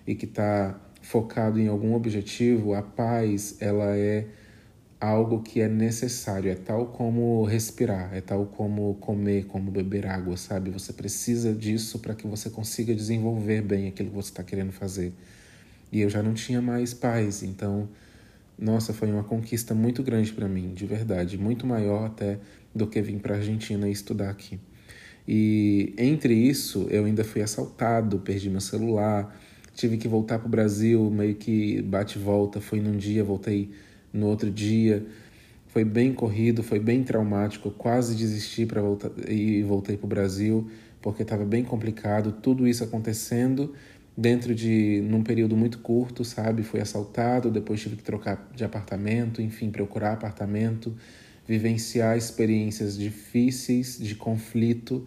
e 0.07 0.15
que 0.15 0.25
está 0.25 0.79
focado 1.03 1.61
em 1.61 1.69
algum 1.69 1.95
objetivo, 1.95 2.75
a 2.75 2.83
paz 2.83 3.57
ela 3.61 3.97
é 3.97 4.27
algo 5.01 5.43
que 5.43 5.61
é 5.61 5.69
necessário, 5.69 6.51
é 6.51 6.55
tal 6.55 6.87
como 6.87 7.45
respirar, 7.45 8.15
é 8.15 8.21
tal 8.21 8.47
como 8.47 8.95
comer, 8.95 9.47
como 9.47 9.71
beber 9.71 10.07
água, 10.07 10.37
sabe? 10.37 10.71
Você 10.71 10.93
precisa 10.93 11.53
disso 11.53 11.99
para 11.99 12.15
que 12.15 12.27
você 12.27 12.49
consiga 12.51 12.95
desenvolver 12.95 13.63
bem 13.63 13.89
aquilo 13.89 14.11
que 14.11 14.17
você 14.17 14.31
está 14.31 14.43
querendo 14.43 14.73
fazer. 14.73 15.13
E 15.93 16.01
eu 16.01 16.11
já 16.11 16.23
não 16.23 16.35
tinha 16.35 16.61
mais 16.61 16.95
paz, 16.95 17.43
então 17.43 17.89
nossa, 18.59 18.95
foi 18.95 19.11
uma 19.13 19.23
conquista 19.23 19.75
muito 19.75 20.03
grande 20.03 20.33
para 20.33 20.49
mim, 20.49 20.73
de 20.73 20.87
verdade, 20.87 21.37
muito 21.37 21.67
maior 21.67 22.07
até 22.07 22.39
do 22.75 22.87
que 22.87 23.01
vir 23.03 23.21
para 23.21 23.35
a 23.35 23.37
Argentina 23.39 23.87
e 23.87 23.93
estudar 23.93 24.31
aqui. 24.31 24.59
E 25.27 25.93
entre 25.99 26.35
isso, 26.35 26.87
eu 26.91 27.05
ainda 27.05 27.25
fui 27.25 27.43
assaltado, 27.43 28.19
perdi 28.19 28.49
meu 28.49 28.61
celular, 28.61 29.37
tive 29.75 29.97
que 29.97 30.07
voltar 30.09 30.39
para 30.39 30.47
o 30.47 30.51
Brasil, 30.51 31.11
meio 31.11 31.35
que 31.35 31.83
bate 31.83 32.19
volta, 32.19 32.61
fui 32.61 32.81
num 32.81 32.97
dia, 32.97 33.25
voltei 33.25 33.71
no 34.13 34.27
outro 34.27 34.51
dia. 34.51 35.05
Foi 35.69 35.85
bem 35.85 36.15
corrido, 36.15 36.63
foi 36.63 36.79
bem 36.79 37.03
traumático, 37.03 37.69
eu 37.69 37.73
quase 37.73 38.15
desisti 38.15 38.65
para 38.65 38.81
voltar 38.81 39.11
e 39.29 39.63
voltei 39.63 39.97
para 39.97 40.07
o 40.07 40.09
Brasil, 40.09 40.71
porque 41.03 41.23
estava 41.23 41.45
bem 41.45 41.63
complicado, 41.63 42.33
tudo 42.33 42.67
isso 42.67 42.83
acontecendo 42.83 43.75
dentro 44.17 44.55
de 44.55 45.03
num 45.03 45.23
período 45.23 45.55
muito 45.55 45.79
curto, 45.81 46.25
sabe? 46.25 46.63
Fui 46.63 46.81
assaltado, 46.81 47.51
depois 47.51 47.81
tive 47.81 47.97
que 47.97 48.03
trocar 48.03 48.49
de 48.55 48.65
apartamento, 48.65 49.43
enfim, 49.43 49.71
procurar 49.71 50.15
apartamento, 50.15 50.97
vivenciar 51.47 52.17
experiências 52.17 52.97
difíceis 52.97 53.99
de 53.99 54.15
conflito 54.15 55.07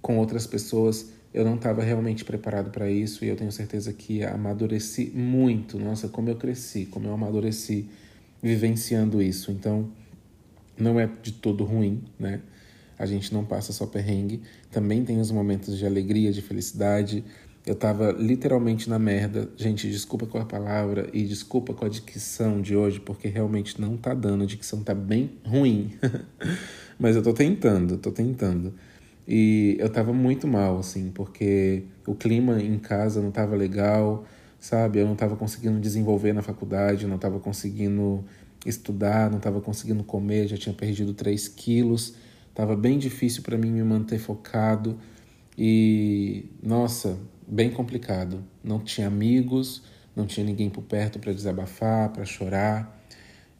com 0.00 0.18
outras 0.18 0.46
pessoas. 0.46 1.10
Eu 1.32 1.44
não 1.44 1.54
estava 1.54 1.82
realmente 1.82 2.24
preparado 2.24 2.70
para 2.70 2.90
isso 2.90 3.24
e 3.24 3.28
eu 3.28 3.36
tenho 3.36 3.52
certeza 3.52 3.92
que 3.92 4.22
amadureci 4.22 5.10
muito. 5.14 5.78
Nossa, 5.78 6.08
como 6.08 6.28
eu 6.28 6.36
cresci, 6.36 6.86
como 6.86 7.06
eu 7.06 7.14
amadureci 7.14 7.88
vivenciando 8.42 9.22
isso. 9.22 9.50
Então, 9.50 9.90
não 10.76 10.98
é 10.98 11.08
de 11.22 11.32
todo 11.32 11.64
ruim, 11.64 12.02
né? 12.18 12.40
A 12.98 13.06
gente 13.06 13.32
não 13.32 13.44
passa 13.44 13.72
só 13.72 13.86
perrengue, 13.86 14.42
também 14.70 15.04
tem 15.04 15.20
os 15.20 15.30
momentos 15.30 15.76
de 15.76 15.86
alegria, 15.86 16.32
de 16.32 16.42
felicidade, 16.42 17.24
eu 17.64 17.74
tava 17.74 18.10
literalmente 18.10 18.90
na 18.90 18.98
merda. 18.98 19.48
Gente, 19.56 19.88
desculpa 19.88 20.26
com 20.26 20.38
a 20.38 20.44
palavra 20.44 21.08
e 21.12 21.22
desculpa 21.22 21.72
com 21.72 21.84
a 21.84 21.88
dicção 21.88 22.60
de 22.60 22.74
hoje, 22.74 22.98
porque 22.98 23.28
realmente 23.28 23.80
não 23.80 23.96
tá 23.96 24.12
dando. 24.14 24.42
A 24.42 24.46
dicção 24.46 24.82
tá 24.82 24.94
bem 24.94 25.38
ruim. 25.44 25.92
Mas 26.98 27.14
eu 27.14 27.22
tô 27.22 27.32
tentando, 27.32 27.98
tô 27.98 28.10
tentando. 28.10 28.74
E 29.26 29.76
eu 29.78 29.88
tava 29.88 30.12
muito 30.12 30.48
mal, 30.48 30.78
assim, 30.78 31.10
porque 31.14 31.84
o 32.04 32.14
clima 32.14 32.60
em 32.60 32.78
casa 32.78 33.22
não 33.22 33.30
tava 33.30 33.54
legal, 33.54 34.24
sabe? 34.58 34.98
Eu 34.98 35.06
não 35.06 35.14
tava 35.14 35.36
conseguindo 35.36 35.78
desenvolver 35.78 36.32
na 36.32 36.42
faculdade, 36.42 37.06
não 37.06 37.18
tava 37.18 37.38
conseguindo 37.38 38.24
estudar, 38.66 39.30
não 39.30 39.38
tava 39.38 39.60
conseguindo 39.60 40.02
comer, 40.02 40.48
já 40.48 40.56
tinha 40.56 40.74
perdido 40.74 41.14
3 41.14 41.46
quilos. 41.46 42.14
Tava 42.52 42.74
bem 42.74 42.98
difícil 42.98 43.42
para 43.42 43.56
mim 43.56 43.70
me 43.70 43.82
manter 43.84 44.18
focado. 44.18 44.98
E, 45.56 46.46
nossa, 46.62 47.18
bem 47.46 47.70
complicado. 47.70 48.42
Não 48.62 48.78
tinha 48.78 49.06
amigos, 49.06 49.82
não 50.14 50.26
tinha 50.26 50.44
ninguém 50.44 50.70
por 50.70 50.82
perto 50.82 51.18
para 51.18 51.32
desabafar, 51.32 52.10
para 52.10 52.24
chorar. 52.24 53.00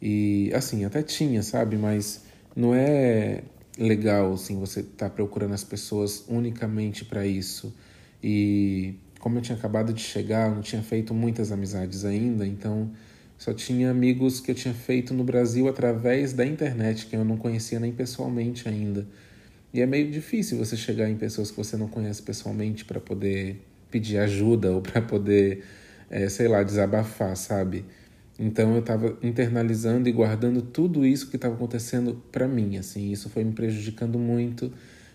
E 0.01 0.51
assim, 0.53 0.85
até 0.85 1.01
tinha, 1.01 1.41
sabe? 1.43 1.77
Mas 1.77 2.25
não 2.55 2.73
é 2.73 3.43
legal 3.77 4.33
assim 4.33 4.59
você 4.59 4.81
estar 4.81 5.09
tá 5.09 5.15
procurando 5.15 5.53
as 5.53 5.63
pessoas 5.63 6.25
unicamente 6.27 7.05
para 7.05 7.25
isso. 7.25 7.73
E 8.21 8.95
como 9.19 9.37
eu 9.37 9.41
tinha 9.41 9.57
acabado 9.57 9.93
de 9.93 10.01
chegar, 10.01 10.49
eu 10.49 10.55
não 10.55 10.61
tinha 10.61 10.83
feito 10.83 11.13
muitas 11.13 11.51
amizades 11.51 12.05
ainda, 12.05 12.45
então 12.45 12.91
só 13.37 13.53
tinha 13.53 13.89
amigos 13.89 14.39
que 14.39 14.51
eu 14.51 14.55
tinha 14.55 14.73
feito 14.73 15.13
no 15.13 15.23
Brasil 15.23 15.67
através 15.67 16.33
da 16.33 16.45
internet, 16.45 17.07
que 17.07 17.15
eu 17.15 17.25
não 17.25 17.37
conhecia 17.37 17.79
nem 17.79 17.91
pessoalmente 17.91 18.67
ainda. 18.67 19.07
E 19.73 19.81
é 19.81 19.87
meio 19.87 20.11
difícil 20.11 20.57
você 20.57 20.77
chegar 20.77 21.09
em 21.09 21.17
pessoas 21.17 21.49
que 21.49 21.57
você 21.57 21.75
não 21.75 21.87
conhece 21.87 22.21
pessoalmente 22.21 22.85
para 22.85 22.99
poder 22.99 23.59
pedir 23.89 24.19
ajuda 24.19 24.71
ou 24.71 24.81
para 24.81 25.01
poder, 25.01 25.63
é, 26.11 26.29
sei 26.29 26.47
lá, 26.47 26.61
desabafar, 26.61 27.35
sabe? 27.35 27.83
Então 28.37 28.73
eu 28.75 28.81
estava 28.81 29.17
internalizando 29.23 30.07
e 30.07 30.11
guardando 30.11 30.61
tudo 30.61 31.05
isso 31.05 31.29
que 31.29 31.37
estava 31.37 31.55
acontecendo 31.55 32.21
para 32.31 32.47
mim, 32.47 32.77
assim, 32.77 33.11
isso 33.11 33.29
foi 33.29 33.43
me 33.43 33.53
prejudicando 33.53 34.19
muito, 34.19 34.71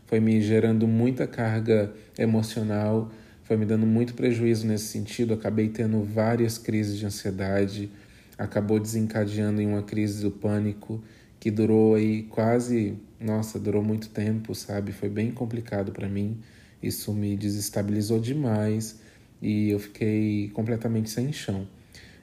foi 0.06 0.18
me 0.18 0.40
gerando 0.40 0.88
muita 0.88 1.26
carga 1.26 1.92
emocional, 2.18 3.12
foi 3.44 3.56
me 3.56 3.64
dando 3.64 3.86
muito 3.86 4.14
prejuízo 4.14 4.66
nesse 4.66 4.86
sentido, 4.86 5.34
acabei 5.34 5.68
tendo 5.68 6.02
várias 6.02 6.58
crises 6.58 6.98
de 6.98 7.06
ansiedade, 7.06 7.90
acabou 8.36 8.78
desencadeando 8.80 9.60
em 9.60 9.66
uma 9.66 9.82
crise 9.82 10.22
do 10.22 10.30
pânico 10.30 11.02
que 11.40 11.50
durou 11.50 11.94
aí 11.94 12.24
quase, 12.24 12.96
nossa, 13.20 13.58
durou 13.58 13.82
muito 13.82 14.08
tempo, 14.08 14.54
sabe? 14.54 14.92
Foi 14.92 15.08
bem 15.08 15.30
complicado 15.30 15.92
para 15.92 16.08
mim. 16.08 16.38
Isso 16.82 17.12
me 17.12 17.36
desestabilizou 17.36 18.20
demais 18.20 19.00
e 19.40 19.70
eu 19.70 19.78
fiquei 19.78 20.50
completamente 20.54 21.10
sem 21.10 21.32
chão. 21.32 21.66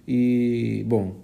E, 0.07 0.83
bom, 0.87 1.15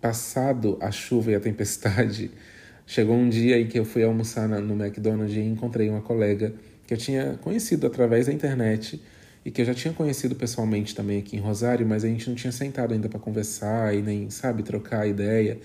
passado 0.00 0.76
a 0.80 0.90
chuva 0.90 1.30
e 1.30 1.34
a 1.34 1.40
tempestade, 1.40 2.30
chegou 2.86 3.16
um 3.16 3.28
dia 3.28 3.60
em 3.60 3.66
que 3.66 3.78
eu 3.78 3.84
fui 3.84 4.02
almoçar 4.02 4.48
no 4.48 4.74
McDonald's 4.74 5.36
e 5.36 5.40
encontrei 5.40 5.88
uma 5.88 6.00
colega 6.00 6.54
que 6.86 6.92
eu 6.92 6.98
tinha 6.98 7.38
conhecido 7.40 7.86
através 7.86 8.26
da 8.26 8.32
internet 8.32 9.00
e 9.44 9.50
que 9.50 9.60
eu 9.62 9.64
já 9.64 9.74
tinha 9.74 9.94
conhecido 9.94 10.34
pessoalmente 10.34 10.94
também 10.94 11.18
aqui 11.18 11.36
em 11.36 11.40
Rosário, 11.40 11.86
mas 11.86 12.04
a 12.04 12.08
gente 12.08 12.28
não 12.28 12.36
tinha 12.36 12.52
sentado 12.52 12.92
ainda 12.92 13.08
para 13.08 13.18
conversar 13.18 13.94
e 13.94 14.02
nem, 14.02 14.30
sabe, 14.30 14.62
trocar 14.62 15.06
ideia. 15.06 15.58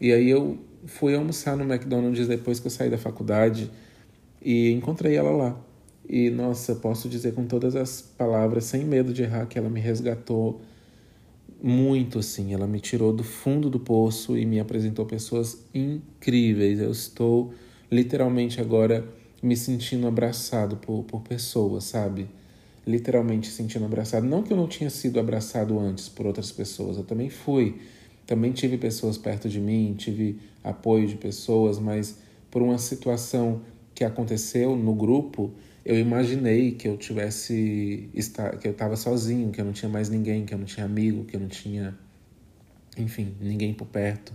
E 0.00 0.12
aí 0.12 0.28
eu 0.28 0.58
fui 0.86 1.14
almoçar 1.14 1.56
no 1.56 1.64
McDonald's 1.64 2.26
depois 2.26 2.60
que 2.60 2.66
eu 2.66 2.70
saí 2.70 2.90
da 2.90 2.98
faculdade 2.98 3.70
e 4.42 4.70
encontrei 4.70 5.16
ela 5.16 5.30
lá. 5.30 5.60
E 6.08 6.30
nossa, 6.30 6.74
posso 6.74 7.08
dizer 7.08 7.34
com 7.34 7.46
todas 7.46 7.76
as 7.76 8.00
palavras, 8.00 8.64
sem 8.64 8.84
medo 8.84 9.12
de 9.12 9.22
errar, 9.22 9.46
que 9.46 9.58
ela 9.58 9.68
me 9.68 9.80
resgatou 9.80 10.60
muito 11.62 12.18
assim. 12.18 12.54
Ela 12.54 12.66
me 12.66 12.80
tirou 12.80 13.12
do 13.12 13.22
fundo 13.24 13.68
do 13.68 13.78
poço 13.78 14.38
e 14.38 14.46
me 14.46 14.58
apresentou 14.58 15.04
pessoas 15.04 15.58
incríveis. 15.74 16.80
Eu 16.80 16.90
estou 16.90 17.52
literalmente 17.90 18.60
agora 18.60 19.06
me 19.42 19.56
sentindo 19.56 20.06
abraçado 20.06 20.76
por, 20.76 21.04
por 21.04 21.20
pessoas, 21.22 21.84
sabe? 21.84 22.28
Literalmente 22.86 23.48
sentindo 23.48 23.84
abraçado. 23.84 24.26
Não 24.26 24.42
que 24.42 24.52
eu 24.52 24.56
não 24.56 24.66
tinha 24.66 24.90
sido 24.90 25.20
abraçado 25.20 25.78
antes 25.78 26.08
por 26.08 26.26
outras 26.26 26.50
pessoas, 26.50 26.96
eu 26.96 27.04
também 27.04 27.28
fui. 27.28 27.80
Também 28.28 28.52
tive 28.52 28.76
pessoas 28.76 29.16
perto 29.16 29.48
de 29.48 29.58
mim, 29.58 29.94
tive 29.96 30.38
apoio 30.62 31.08
de 31.08 31.16
pessoas, 31.16 31.78
mas 31.78 32.18
por 32.50 32.60
uma 32.60 32.76
situação 32.76 33.62
que 33.94 34.04
aconteceu 34.04 34.76
no 34.76 34.94
grupo, 34.94 35.50
eu 35.82 35.98
imaginei 35.98 36.72
que 36.72 36.86
eu 36.86 36.98
tivesse 36.98 38.10
que 38.60 38.68
eu 38.68 38.72
estava 38.72 38.96
sozinho, 38.96 39.50
que 39.50 39.58
eu 39.58 39.64
não 39.64 39.72
tinha 39.72 39.88
mais 39.88 40.10
ninguém, 40.10 40.44
que 40.44 40.52
eu 40.52 40.58
não 40.58 40.66
tinha 40.66 40.84
amigo, 40.84 41.24
que 41.24 41.36
eu 41.36 41.40
não 41.40 41.48
tinha, 41.48 41.98
enfim, 42.98 43.34
ninguém 43.40 43.72
por 43.72 43.86
perto. 43.86 44.34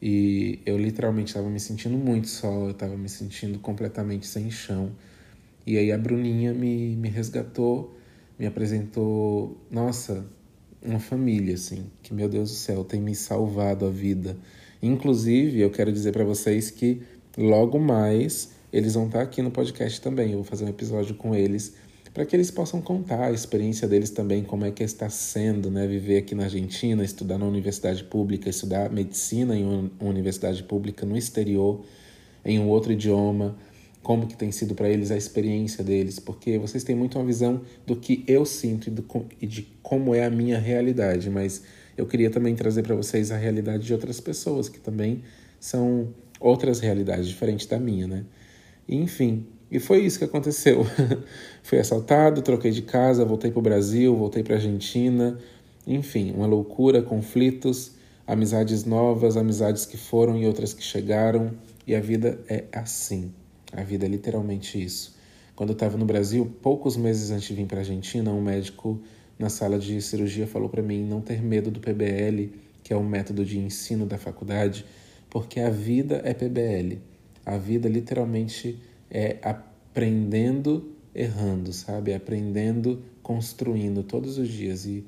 E 0.00 0.60
eu 0.64 0.78
literalmente 0.78 1.28
estava 1.28 1.50
me 1.50 1.60
sentindo 1.60 1.98
muito 1.98 2.28
só, 2.28 2.50
eu 2.64 2.70
estava 2.70 2.96
me 2.96 3.10
sentindo 3.10 3.58
completamente 3.58 4.26
sem 4.26 4.50
chão. 4.50 4.90
E 5.66 5.76
aí 5.76 5.92
a 5.92 5.98
Bruninha 5.98 6.54
me, 6.54 6.96
me 6.96 7.10
resgatou, 7.10 7.94
me 8.38 8.46
apresentou, 8.46 9.60
nossa, 9.70 10.24
uma 10.84 10.98
família, 10.98 11.54
assim, 11.54 11.86
que 12.02 12.12
meu 12.12 12.28
Deus 12.28 12.50
do 12.50 12.56
céu, 12.56 12.84
tem 12.84 13.00
me 13.00 13.14
salvado 13.14 13.86
a 13.86 13.90
vida. 13.90 14.36
Inclusive, 14.82 15.60
eu 15.60 15.70
quero 15.70 15.92
dizer 15.92 16.12
para 16.12 16.24
vocês 16.24 16.70
que 16.70 17.02
logo 17.36 17.78
mais 17.78 18.50
eles 18.72 18.94
vão 18.94 19.06
estar 19.06 19.22
aqui 19.22 19.42
no 19.42 19.50
podcast 19.50 20.00
também. 20.00 20.30
Eu 20.30 20.38
vou 20.38 20.44
fazer 20.44 20.64
um 20.64 20.68
episódio 20.68 21.14
com 21.14 21.34
eles 21.34 21.74
para 22.12 22.26
que 22.26 22.36
eles 22.36 22.50
possam 22.50 22.80
contar 22.80 23.24
a 23.24 23.32
experiência 23.32 23.88
deles 23.88 24.10
também, 24.10 24.42
como 24.42 24.66
é 24.66 24.70
que 24.70 24.82
está 24.82 25.08
sendo, 25.08 25.70
né, 25.70 25.86
viver 25.86 26.18
aqui 26.18 26.34
na 26.34 26.44
Argentina, 26.44 27.02
estudar 27.02 27.38
na 27.38 27.46
universidade 27.46 28.04
pública, 28.04 28.50
estudar 28.50 28.90
medicina 28.90 29.56
em 29.56 29.64
uma 29.64 30.10
universidade 30.10 30.62
pública 30.62 31.06
no 31.06 31.16
exterior, 31.16 31.82
em 32.44 32.58
um 32.58 32.68
outro 32.68 32.92
idioma, 32.92 33.56
como 34.02 34.26
que 34.26 34.36
tem 34.36 34.50
sido 34.50 34.74
para 34.74 34.88
eles 34.88 35.10
a 35.10 35.16
experiência 35.16 35.84
deles, 35.84 36.18
porque 36.18 36.58
vocês 36.58 36.82
têm 36.82 36.96
muito 36.96 37.18
uma 37.18 37.24
visão 37.24 37.60
do 37.86 37.94
que 37.94 38.24
eu 38.26 38.44
sinto 38.44 38.88
e, 38.88 38.90
do, 38.90 39.04
e 39.40 39.46
de 39.46 39.62
como 39.82 40.14
é 40.14 40.24
a 40.24 40.30
minha 40.30 40.58
realidade, 40.58 41.30
mas 41.30 41.62
eu 41.96 42.06
queria 42.06 42.30
também 42.30 42.54
trazer 42.54 42.82
para 42.82 42.94
vocês 42.94 43.30
a 43.30 43.36
realidade 43.36 43.84
de 43.84 43.92
outras 43.92 44.20
pessoas 44.20 44.68
que 44.68 44.80
também 44.80 45.22
são 45.60 46.08
outras 46.40 46.80
realidades 46.80 47.28
diferentes 47.28 47.66
da 47.66 47.78
minha, 47.78 48.06
né? 48.06 48.24
enfim, 48.88 49.46
e 49.70 49.78
foi 49.78 50.00
isso 50.00 50.18
que 50.18 50.24
aconteceu. 50.24 50.84
Fui 51.62 51.78
assaltado, 51.78 52.42
troquei 52.42 52.70
de 52.70 52.82
casa, 52.82 53.24
voltei 53.24 53.50
para 53.50 53.58
o 53.58 53.62
Brasil, 53.62 54.14
voltei 54.14 54.42
para 54.42 54.54
a 54.54 54.56
Argentina. 54.58 55.38
Enfim, 55.86 56.32
uma 56.36 56.46
loucura, 56.46 57.00
conflitos, 57.00 57.92
amizades 58.26 58.84
novas, 58.84 59.36
amizades 59.36 59.86
que 59.86 59.96
foram 59.96 60.36
e 60.36 60.46
outras 60.46 60.74
que 60.74 60.82
chegaram. 60.82 61.52
E 61.86 61.94
a 61.94 62.00
vida 62.00 62.38
é 62.48 62.64
assim. 62.70 63.32
A 63.72 63.82
vida 63.82 64.04
é 64.04 64.08
literalmente 64.08 64.82
isso. 64.82 65.16
Quando 65.56 65.70
eu 65.70 65.74
estava 65.74 65.96
no 65.96 66.04
Brasil, 66.04 66.50
poucos 66.62 66.96
meses 66.96 67.30
antes 67.30 67.48
de 67.48 67.54
vir 67.54 67.66
para 67.66 67.78
a 67.78 67.80
Argentina, 67.80 68.30
um 68.32 68.42
médico 68.42 69.00
na 69.38 69.48
sala 69.48 69.78
de 69.78 70.00
cirurgia 70.00 70.46
falou 70.46 70.68
para 70.68 70.82
mim 70.82 71.04
não 71.04 71.20
ter 71.20 71.42
medo 71.42 71.70
do 71.70 71.80
PBL, 71.80 72.50
que 72.82 72.92
é 72.92 72.96
o 72.96 73.02
método 73.02 73.44
de 73.44 73.58
ensino 73.58 74.06
da 74.06 74.18
faculdade, 74.18 74.84
porque 75.30 75.60
a 75.60 75.70
vida 75.70 76.20
é 76.24 76.34
PBL. 76.34 76.98
A 77.44 77.56
vida 77.56 77.88
literalmente 77.88 78.78
é 79.10 79.38
aprendendo 79.42 80.92
errando, 81.14 81.72
sabe? 81.72 82.14
Aprendendo, 82.14 83.02
construindo 83.22 84.02
todos 84.02 84.38
os 84.38 84.48
dias. 84.48 84.86
E 84.86 85.04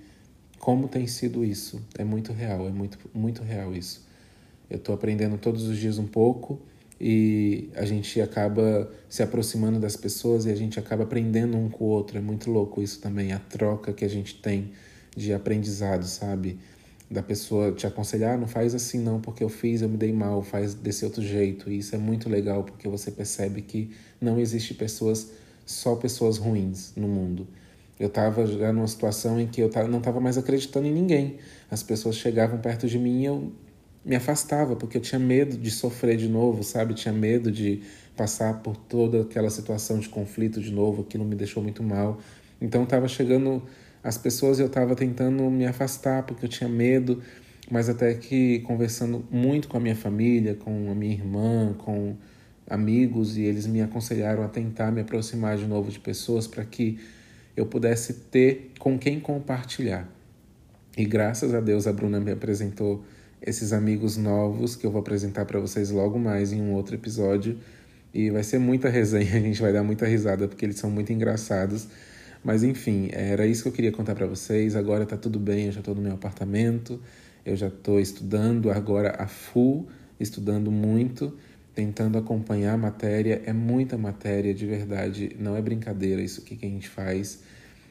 como 0.59 0.89
tem 0.89 1.07
sido 1.07 1.45
isso? 1.45 1.83
É 1.99 2.05
muito 2.05 2.33
real, 2.33 2.67
é 2.67 2.71
muito, 2.71 2.99
muito 3.15 3.43
real 3.43 3.75
isso. 3.75 4.07
Eu 4.69 4.77
estou 4.77 4.95
aprendendo 4.95 5.37
todos 5.39 5.65
os 5.65 5.77
dias 5.77 5.99
um 5.99 6.07
pouco 6.07 6.61
e 7.01 7.71
a 7.75 7.85
gente 7.85 8.21
acaba 8.21 8.91
se 9.09 9.23
aproximando 9.23 9.79
das 9.79 9.97
pessoas 9.97 10.47
e 10.47 10.51
a 10.51 10.55
gente 10.55 10.79
acaba 10.79 11.03
aprendendo 11.03 11.57
um 11.57 11.69
com 11.69 11.85
o 11.85 11.89
outro. 11.89 12.19
É 12.19 12.21
muito 12.21 12.51
louco 12.51 12.83
isso 12.83 13.01
também, 13.01 13.33
a 13.33 13.39
troca 13.39 13.93
que 13.93 14.05
a 14.05 14.09
gente 14.09 14.37
tem 14.37 14.73
de 15.17 15.33
aprendizado, 15.33 16.05
sabe? 16.05 16.59
da 17.11 17.23
pessoa 17.23 17.71
te 17.73 17.87
aconselhar, 17.87 18.35
ah, 18.35 18.37
não 18.37 18.49
faz 18.49 18.75
assim 18.75 18.99
não, 18.99 19.21
porque 19.21 19.45
eu 19.45 19.49
fiz, 19.49 19.83
eu 19.83 19.89
me 19.89 19.97
dei 19.97 20.13
mal, 20.13 20.43
faz 20.43 20.75
desse 20.75 21.05
outro 21.05 21.23
jeito. 21.23 21.71
E 21.71 21.79
isso 21.79 21.95
é 21.95 21.99
muito 21.99 22.29
legal 22.29 22.65
porque 22.65 22.89
você 22.89 23.11
percebe 23.11 23.63
que 23.63 23.91
não 24.21 24.39
existe 24.41 24.75
pessoas, 24.75 25.31
só 25.67 25.95
pessoas 25.95 26.39
ruins 26.39 26.93
no 26.97 27.07
mundo. 27.07 27.47
Eu 28.01 28.09
estava 28.09 28.45
já 28.47 28.73
numa 28.73 28.89
situação 28.89 29.39
em 29.39 29.47
que 29.47 29.61
eu 29.61 29.71
não 29.89 29.99
estava 29.99 30.21
mais 30.21 30.37
acreditando 30.37 30.87
em 30.87 30.93
ninguém. 30.93 31.37
As 31.71 31.83
pessoas 31.83 32.17
chegavam 32.17 32.59
perto 32.59 32.89
de 32.89 32.99
mim 32.99 33.21
e 33.21 33.25
eu 33.27 33.53
me 34.05 34.15
afastava, 34.17 34.77
porque 34.77 34.99
eu 34.99 35.01
tinha 35.01 35.19
medo 35.19 35.57
de 35.57 35.71
sofrer 35.71 36.17
de 36.17 36.29
novo, 36.29 36.63
sabe? 36.63 36.95
Tinha 36.95 37.13
medo 37.13 37.51
de 37.51 37.83
passar 38.17 38.63
por 38.63 38.77
toda 38.77 39.23
aquela 39.23 39.51
situação 39.51 39.99
de 39.99 40.09
conflito 40.09 40.61
de 40.61 40.71
novo, 40.71 41.03
aquilo 41.03 41.25
me 41.25 41.35
deixou 41.35 41.63
muito 41.63 41.83
mal. 41.83 42.19
Então 42.61 42.85
estava 42.85 43.09
chegando 43.09 43.63
as 44.03 44.19
pessoas 44.19 44.59
eu 44.61 44.67
estava 44.67 44.95
tentando 44.95 45.43
me 45.51 45.67
afastar 45.67 46.25
porque 46.25 46.45
eu 46.45 46.49
tinha 46.49 46.69
medo, 46.69 47.23
mas 47.71 47.89
até 47.89 48.13
que 48.13 48.61
conversando 48.61 49.25
muito 49.31 49.67
com 49.67 49.79
a 49.79 49.81
minha 49.81 49.97
família, 49.97 50.55
com 50.55 50.91
a 50.91 50.95
minha 50.95 51.15
irmã, 51.15 51.75
com 51.79 52.15
amigos, 52.69 53.39
e 53.39 53.43
eles 53.43 53.67
me 53.67 53.81
aconselharam 53.81 54.43
a 54.43 54.49
tentar 54.49 54.93
me 54.93 55.01
aproximar 55.01 55.57
de 55.57 55.67
novo 55.67 55.91
de 55.91 55.99
pessoas 55.99 56.47
para 56.47 56.65
que 56.65 56.99
eu 57.57 57.65
pudesse 57.65 58.13
ter 58.31 58.73
com 58.79 58.99
quem 58.99 59.19
compartilhar. 59.19 60.07
E 60.97 61.05
graças 61.07 61.55
a 61.55 61.61
Deus 61.61 61.87
a 61.87 61.93
Bruna 61.93 62.21
me 62.21 62.33
apresentou 62.33 63.05
esses 63.47 63.73
amigos 63.73 64.17
novos 64.17 64.75
que 64.75 64.87
eu 64.87 64.91
vou 64.91 65.01
apresentar 65.01 65.45
para 65.45 65.61
vocês 65.61 65.91
logo 65.91 66.19
mais 66.19 66.53
em 66.53 66.61
um 66.61 66.73
outro 66.73 66.95
episódio. 66.95 67.59
E 68.13 68.31
vai 68.31 68.43
ser 68.43 68.59
muita 68.59 68.89
resenha, 68.89 69.35
a 69.37 69.41
gente 69.41 69.61
vai 69.61 69.73
dar 69.73 69.83
muita 69.83 70.07
risada 70.07 70.49
porque 70.49 70.65
eles 70.65 70.77
são 70.77 70.91
muito 70.91 71.13
engraçados. 71.13 71.89
Mas 72.43 72.63
enfim, 72.63 73.09
era 73.13 73.47
isso 73.47 73.63
que 73.63 73.69
eu 73.69 73.73
queria 73.73 73.93
contar 73.93 74.15
para 74.15 74.27
vocês. 74.27 74.77
Agora 74.77 75.05
tá 75.07 75.17
tudo 75.17 75.39
bem, 75.39 75.67
eu 75.67 75.73
já 75.73 75.81
estou 75.81 75.95
no 75.95 76.03
meu 76.03 76.13
apartamento, 76.13 77.01
eu 77.45 77.57
já 77.57 77.69
estou 77.69 78.01
estudando 78.01 78.71
agora 78.71 79.15
a 79.19 79.27
full, 79.27 79.89
estudando 80.21 80.71
muito, 80.71 81.37
tentando 81.75 82.19
acompanhar 82.19 82.75
a 82.75 82.79
matéria. 82.79 83.43
É 83.47 83.53
muita 83.53 83.97
matéria, 83.99 84.55
de 84.55 84.67
verdade, 84.67 85.37
não 85.39 85.57
é 85.57 85.63
brincadeira 85.63 86.23
isso 86.23 86.43
que 86.43 86.55
a 86.55 86.69
gente 86.69 86.89
faz. 86.89 87.41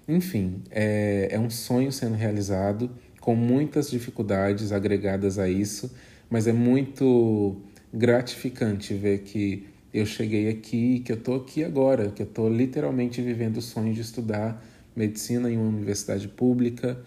Enfim, 0.08 0.62
é, 0.70 1.30
é 1.32 1.39
um 1.39 1.50
sonho 1.50 1.92
sendo 1.92 2.16
realizado, 2.16 2.92
com 3.24 3.38
muitas 3.38 3.90
dificuldades 3.90 4.74
agregadas 4.74 5.40
a 5.40 5.48
isso, 5.48 5.90
mas 6.30 6.46
é 6.46 6.52
muito 6.52 7.56
gratificante 7.94 8.94
ver 8.94 9.20
que 9.20 9.66
eu 9.94 10.06
cheguei 10.06 10.50
aqui, 10.50 11.00
que 11.00 11.14
eu 11.14 11.16
estou 11.16 11.38
aqui 11.38 11.64
agora, 11.64 12.12
que 12.12 12.22
eu 12.22 12.26
estou 12.26 12.50
literalmente 12.50 13.22
vivendo 13.22 13.58
o 13.58 13.62
sonho 13.62 13.94
de 13.94 14.02
estudar 14.02 14.62
medicina 14.94 15.50
em 15.50 15.56
uma 15.56 15.70
universidade 15.70 16.28
pública, 16.28 17.02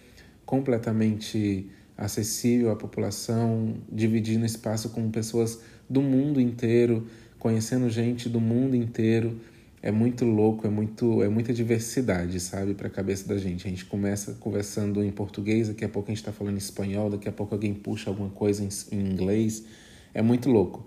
completamente 0.46 1.68
acessível 1.98 2.70
à 2.70 2.76
população, 2.76 3.74
dividindo 3.92 4.46
espaço 4.46 4.88
com 4.88 5.10
pessoas 5.10 5.60
do 5.86 6.00
mundo 6.00 6.40
inteiro, 6.40 7.06
conhecendo 7.38 7.90
gente 7.90 8.26
do 8.26 8.40
mundo 8.40 8.74
inteiro. 8.74 9.38
É 9.82 9.90
muito 9.90 10.24
louco, 10.24 10.66
é 10.66 10.70
muito 10.70 11.22
é 11.22 11.28
muita 11.28 11.52
diversidade, 11.52 12.40
sabe, 12.40 12.74
para 12.74 12.88
a 12.88 12.90
cabeça 12.90 13.28
da 13.28 13.38
gente. 13.38 13.66
A 13.66 13.70
gente 13.70 13.84
começa 13.84 14.32
conversando 14.34 15.04
em 15.04 15.10
português, 15.12 15.68
daqui 15.68 15.84
a 15.84 15.88
pouco 15.88 16.10
a 16.10 16.12
gente 16.12 16.18
está 16.18 16.32
falando 16.32 16.54
em 16.54 16.58
espanhol, 16.58 17.10
daqui 17.10 17.28
a 17.28 17.32
pouco 17.32 17.54
alguém 17.54 17.74
puxa 17.74 18.10
alguma 18.10 18.30
coisa 18.30 18.64
em, 18.64 18.68
em 18.96 19.12
inglês. 19.12 19.64
É 20.12 20.22
muito 20.22 20.50
louco. 20.50 20.86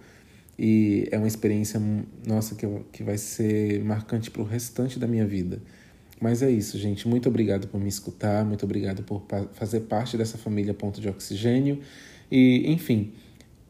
E 0.58 1.08
é 1.12 1.17
uma 1.17 1.28
experiência, 1.28 1.82
nossa, 2.28 2.54
que, 2.56 2.67
que 2.91 3.02
vai 3.02 3.17
ser 3.17 3.82
marcante 3.84 4.30
para 4.30 4.41
o 4.41 4.45
restante 4.45 4.99
da 4.99 5.08
minha 5.08 5.25
vida. 5.25 5.62
Mas 6.19 6.41
é 6.41 6.52
isso, 6.52 6.78
gente. 6.78 7.08
Muito 7.08 7.30
obrigado 7.30 7.67
por 7.69 7.80
me 7.80 7.88
escutar, 7.88 8.43
muito 8.43 8.65
obrigado 8.65 9.04
por 9.04 9.23
fazer 9.54 9.82
parte 9.82 10.17
dessa 10.17 10.38
família 10.38 10.73
Ponto 10.73 10.99
de 10.99 11.08
Oxigênio. 11.08 11.80
E, 12.30 12.69
enfim, 12.71 13.13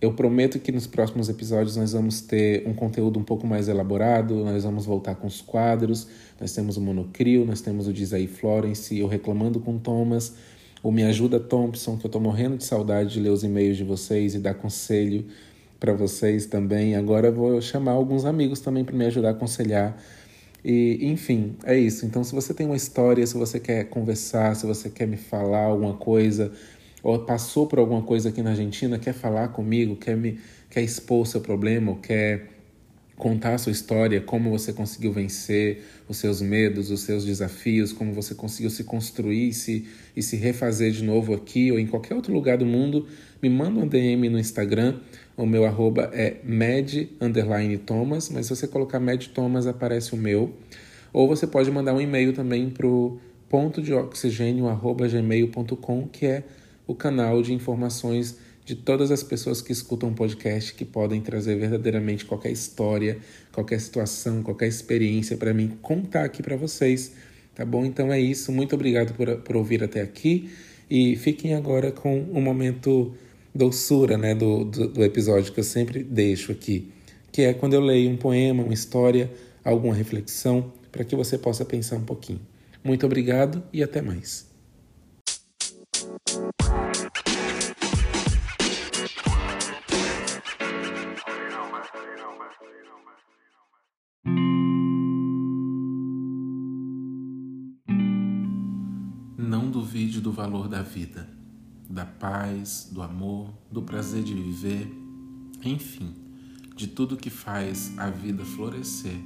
eu 0.02 0.14
prometo 0.14 0.60
que 0.60 0.72
nos 0.72 0.88
próximos 0.88 1.28
episódios 1.28 1.76
nós 1.76 1.92
vamos 1.92 2.22
ter 2.22 2.66
um 2.66 2.74
conteúdo 2.74 3.20
um 3.20 3.24
pouco 3.24 3.46
mais 3.46 3.68
elaborado, 3.68 4.46
nós 4.46 4.64
vamos 4.64 4.86
voltar 4.86 5.16
com 5.16 5.28
os 5.28 5.42
quadros, 5.42 6.08
nós 6.40 6.54
temos 6.54 6.78
o 6.78 6.82
Monocrio, 6.82 7.46
nós 7.46 7.60
temos 7.60 7.88
o 7.88 7.94
Diz 7.94 8.14
aí 8.14 8.26
Florence, 8.26 8.98
eu 8.98 9.08
reclamando 9.08 9.60
com 9.60 9.78
Thomas, 9.78 10.36
o 10.82 10.92
Me 10.92 11.04
Ajuda 11.04 11.38
Thompson, 11.38 11.98
que 11.98 12.06
eu 12.06 12.10
tô 12.10 12.20
morrendo 12.20 12.56
de 12.56 12.64
saudade 12.64 13.14
de 13.14 13.20
ler 13.20 13.30
os 13.30 13.44
e-mails 13.44 13.76
de 13.76 13.84
vocês 13.84 14.36
e 14.36 14.40
dar 14.40 14.54
conselho 14.54 15.26
para 15.80 15.94
vocês 15.94 16.46
também. 16.46 16.96
Agora 16.96 17.28
eu 17.28 17.34
vou 17.34 17.62
chamar 17.62 17.92
alguns 17.92 18.24
amigos 18.24 18.62
também 18.62 18.86
para 18.86 18.96
me 18.96 19.06
ajudar 19.06 19.30
a 19.30 19.32
aconselhar. 19.32 19.98
E, 20.64 21.00
enfim, 21.02 21.56
é 21.64 21.78
isso. 21.78 22.06
Então, 22.06 22.24
se 22.24 22.34
você 22.34 22.54
tem 22.54 22.66
uma 22.66 22.76
história, 22.76 23.26
se 23.26 23.38
você 23.38 23.60
quer 23.60 23.86
conversar, 23.86 24.56
se 24.56 24.66
você 24.66 24.90
quer 24.90 25.08
me 25.08 25.16
falar 25.18 25.64
alguma 25.64 25.94
coisa, 25.94 26.52
ou 27.04 27.20
passou 27.20 27.68
por 27.68 27.80
alguma 27.80 28.02
coisa 28.02 28.30
aqui 28.30 28.42
na 28.42 28.52
Argentina, 28.52 29.00
quer 29.00 29.14
falar 29.14 29.50
comigo, 29.50 29.96
quer 29.96 30.16
me 30.16 30.40
quer 30.70 30.82
expor 30.84 31.26
seu 31.26 31.42
problema, 31.42 31.96
quer 31.96 32.60
contar 33.20 33.56
a 33.56 33.58
sua 33.58 33.74
história, 33.74 34.22
como 34.22 34.50
você 34.50 34.72
conseguiu 34.72 35.12
vencer 35.12 35.84
os 36.08 36.16
seus 36.18 36.42
medos, 36.42 36.90
os 36.90 37.02
seus 37.02 37.26
desafios, 37.26 37.92
como 37.92 38.14
você 38.14 38.34
conseguiu 38.34 38.70
se 38.70 38.86
construir 38.86 39.52
se, 39.52 39.86
e 40.16 40.24
se 40.24 40.38
refazer 40.38 40.92
de 40.92 41.04
novo 41.04 41.34
aqui 41.34 41.70
ou 41.70 41.78
em 41.78 41.86
qualquer 41.86 42.16
outro 42.16 42.34
lugar 42.34 42.58
do 42.58 42.66
mundo, 42.66 43.06
me 43.42 43.50
manda 43.50 43.82
um 43.82 43.88
DM 43.88 44.30
no 44.30 44.40
Instagram. 44.40 45.00
O 45.36 45.46
meu 45.46 45.66
arroba 45.66 46.10
é 46.14 46.38
med_thomas, 46.44 48.30
mas 48.30 48.46
se 48.46 48.56
você 48.56 48.68
colocar 48.68 49.02
med 49.02 49.30
thomas 49.30 49.68
aparece 49.68 50.14
o 50.14 50.18
meu. 50.18 50.54
Ou 51.12 51.28
você 51.28 51.46
pode 51.46 51.70
mandar 51.72 51.94
um 51.94 52.00
e-mail 52.00 52.32
também 52.32 52.70
para 52.70 52.88
o 52.88 53.20
ponto 53.50 53.82
de 53.82 53.94
oxigênio 53.94 54.66
gmail.com, 54.66 56.08
que 56.08 56.26
é 56.26 56.44
o 56.90 56.96
canal 56.96 57.40
de 57.44 57.54
informações 57.54 58.40
de 58.66 58.74
todas 58.74 59.12
as 59.12 59.22
pessoas 59.22 59.62
que 59.62 59.72
escutam 59.72 60.10
o 60.10 60.14
podcast 60.16 60.74
que 60.74 60.84
podem 60.84 61.22
trazer 61.22 61.56
verdadeiramente 61.56 62.26
qualquer 62.26 62.52
história, 62.52 63.20
qualquer 63.52 63.80
situação, 63.80 64.42
qualquer 64.42 64.68
experiência 64.68 65.38
para 65.38 65.54
mim 65.54 65.78
contar 65.84 66.24
aqui 66.24 66.42
para 66.42 66.56
vocês. 66.56 67.12
Tá 67.54 67.64
bom? 67.64 67.86
Então 67.86 68.12
é 68.12 68.20
isso. 68.20 68.52
Muito 68.52 68.74
obrigado 68.74 69.14
por, 69.14 69.36
por 69.38 69.56
ouvir 69.56 69.84
até 69.84 70.02
aqui 70.02 70.50
e 70.90 71.16
fiquem 71.16 71.54
agora 71.54 71.92
com 71.92 72.22
o 72.22 72.40
um 72.40 72.42
momento 72.42 73.14
doçura 73.54 74.18
né, 74.18 74.34
do, 74.34 74.64
do, 74.64 74.88
do 74.88 75.04
episódio 75.04 75.54
que 75.54 75.60
eu 75.60 75.64
sempre 75.64 76.04
deixo 76.04 76.52
aqui, 76.52 76.92
que 77.32 77.44
é 77.44 77.54
quando 77.54 77.76
eu 77.76 77.82
leio 77.82 78.10
um 78.10 78.18
poema, 78.18 78.64
uma 78.64 78.74
história, 78.74 79.32
alguma 79.64 79.94
reflexão, 79.94 80.74
para 80.92 81.04
que 81.04 81.16
você 81.16 81.38
possa 81.38 81.64
pensar 81.64 81.98
um 81.98 82.04
pouquinho. 82.04 82.42
Muito 82.84 83.06
obrigado 83.06 83.62
e 83.72 83.84
até 83.84 84.02
mais. 84.02 84.49
Paz, 102.60 102.90
do 102.92 103.02
amor, 103.02 103.50
do 103.72 103.82
prazer 103.82 104.24
de 104.24 104.34
viver, 104.34 104.92
enfim, 105.64 106.14
de 106.76 106.88
tudo 106.88 107.18
que 107.18 107.30
faz 107.30 107.98
a 107.98 108.10
vida 108.10 108.44
florescer, 108.44 109.18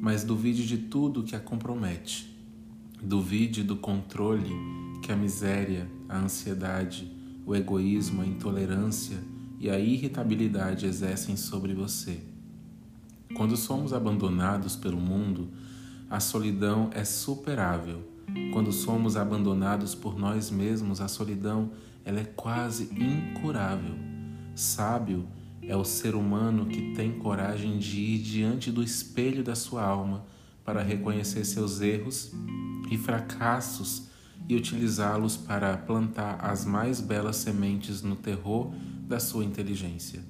mas 0.00 0.24
duvide 0.24 0.66
de 0.66 0.78
tudo 0.78 1.22
que 1.22 1.34
a 1.34 1.40
compromete. 1.40 2.28
Duvide 3.02 3.62
do 3.62 3.76
controle 3.76 4.50
que 5.02 5.10
a 5.10 5.16
miséria, 5.16 5.90
a 6.08 6.18
ansiedade, 6.18 7.10
o 7.46 7.54
egoísmo, 7.54 8.22
a 8.22 8.26
intolerância 8.26 9.18
e 9.58 9.70
a 9.70 9.78
irritabilidade 9.78 10.86
exercem 10.86 11.36
sobre 11.36 11.74
você. 11.74 12.20
Quando 13.34 13.56
somos 13.56 13.92
abandonados 13.92 14.76
pelo 14.76 14.98
mundo, 14.98 15.48
a 16.08 16.20
solidão 16.20 16.90
é 16.92 17.04
superável. 17.04 18.02
Quando 18.52 18.70
somos 18.72 19.16
abandonados 19.16 19.94
por 19.94 20.18
nós 20.18 20.50
mesmos, 20.50 21.00
a 21.00 21.08
solidão 21.08 21.70
ela 22.10 22.20
é 22.20 22.24
quase 22.24 22.90
incurável. 22.92 23.94
Sábio 24.52 25.28
é 25.62 25.76
o 25.76 25.84
ser 25.84 26.16
humano 26.16 26.66
que 26.66 26.92
tem 26.92 27.12
coragem 27.12 27.78
de 27.78 28.00
ir 28.00 28.18
diante 28.18 28.72
do 28.72 28.82
espelho 28.82 29.44
da 29.44 29.54
sua 29.54 29.84
alma 29.84 30.26
para 30.64 30.82
reconhecer 30.82 31.44
seus 31.44 31.80
erros 31.80 32.32
e 32.90 32.98
fracassos 32.98 34.08
e 34.48 34.56
utilizá-los 34.56 35.36
para 35.36 35.76
plantar 35.76 36.44
as 36.44 36.64
mais 36.64 37.00
belas 37.00 37.36
sementes 37.36 38.02
no 38.02 38.16
terror 38.16 38.74
da 39.06 39.20
sua 39.20 39.44
inteligência. 39.44 40.20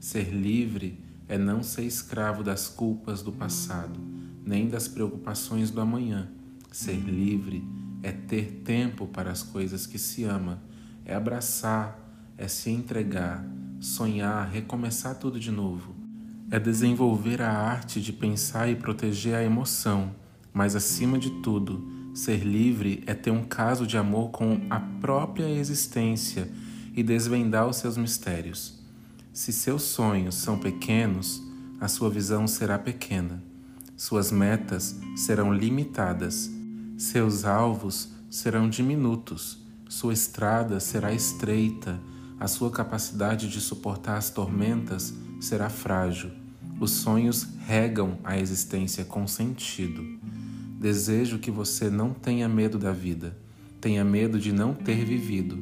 Ser 0.00 0.30
livre 0.30 0.98
é 1.28 1.36
não 1.36 1.62
ser 1.62 1.84
escravo 1.84 2.42
das 2.42 2.66
culpas 2.66 3.20
do 3.20 3.30
passado, 3.30 4.00
nem 4.42 4.68
das 4.68 4.88
preocupações 4.88 5.70
do 5.70 5.82
amanhã. 5.82 6.30
Ser 6.72 6.96
livre 6.96 7.62
é 8.02 8.10
ter 8.10 8.62
tempo 8.64 9.06
para 9.06 9.30
as 9.30 9.42
coisas 9.42 9.86
que 9.86 9.98
se 9.98 10.24
ama, 10.24 10.62
é 11.04 11.14
abraçar, 11.14 11.98
é 12.36 12.48
se 12.48 12.70
entregar, 12.70 13.44
sonhar, 13.80 14.48
recomeçar 14.48 15.14
tudo 15.16 15.38
de 15.38 15.50
novo. 15.50 15.94
É 16.50 16.58
desenvolver 16.58 17.42
a 17.42 17.50
arte 17.50 18.00
de 18.00 18.12
pensar 18.12 18.68
e 18.68 18.76
proteger 18.76 19.34
a 19.34 19.42
emoção, 19.42 20.14
mas 20.52 20.76
acima 20.76 21.18
de 21.18 21.30
tudo, 21.42 21.84
ser 22.14 22.44
livre 22.44 23.02
é 23.06 23.14
ter 23.14 23.30
um 23.30 23.44
caso 23.44 23.86
de 23.86 23.98
amor 23.98 24.30
com 24.30 24.60
a 24.70 24.78
própria 24.78 25.48
existência 25.50 26.48
e 26.94 27.02
desvendar 27.02 27.66
os 27.66 27.76
seus 27.76 27.96
mistérios. 27.96 28.80
Se 29.32 29.52
seus 29.52 29.82
sonhos 29.82 30.36
são 30.36 30.56
pequenos, 30.56 31.42
a 31.80 31.88
sua 31.88 32.08
visão 32.08 32.46
será 32.46 32.78
pequena. 32.78 33.42
Suas 33.96 34.30
metas 34.30 34.96
serão 35.16 35.52
limitadas. 35.52 36.48
Seus 36.96 37.44
alvos 37.44 38.10
serão 38.30 38.68
diminutos. 38.68 39.63
Sua 39.94 40.12
estrada 40.12 40.80
será 40.80 41.12
estreita. 41.12 42.00
A 42.40 42.48
sua 42.48 42.68
capacidade 42.68 43.48
de 43.48 43.60
suportar 43.60 44.16
as 44.16 44.28
tormentas 44.28 45.14
será 45.40 45.70
frágil. 45.70 46.32
Os 46.80 46.90
sonhos 46.90 47.46
regam 47.64 48.18
a 48.24 48.36
existência 48.36 49.04
com 49.04 49.24
sentido. 49.28 50.04
Desejo 50.80 51.38
que 51.38 51.48
você 51.48 51.88
não 51.90 52.12
tenha 52.12 52.48
medo 52.48 52.76
da 52.76 52.90
vida, 52.90 53.38
tenha 53.80 54.04
medo 54.04 54.36
de 54.40 54.52
não 54.52 54.74
ter 54.74 55.04
vivido. 55.04 55.56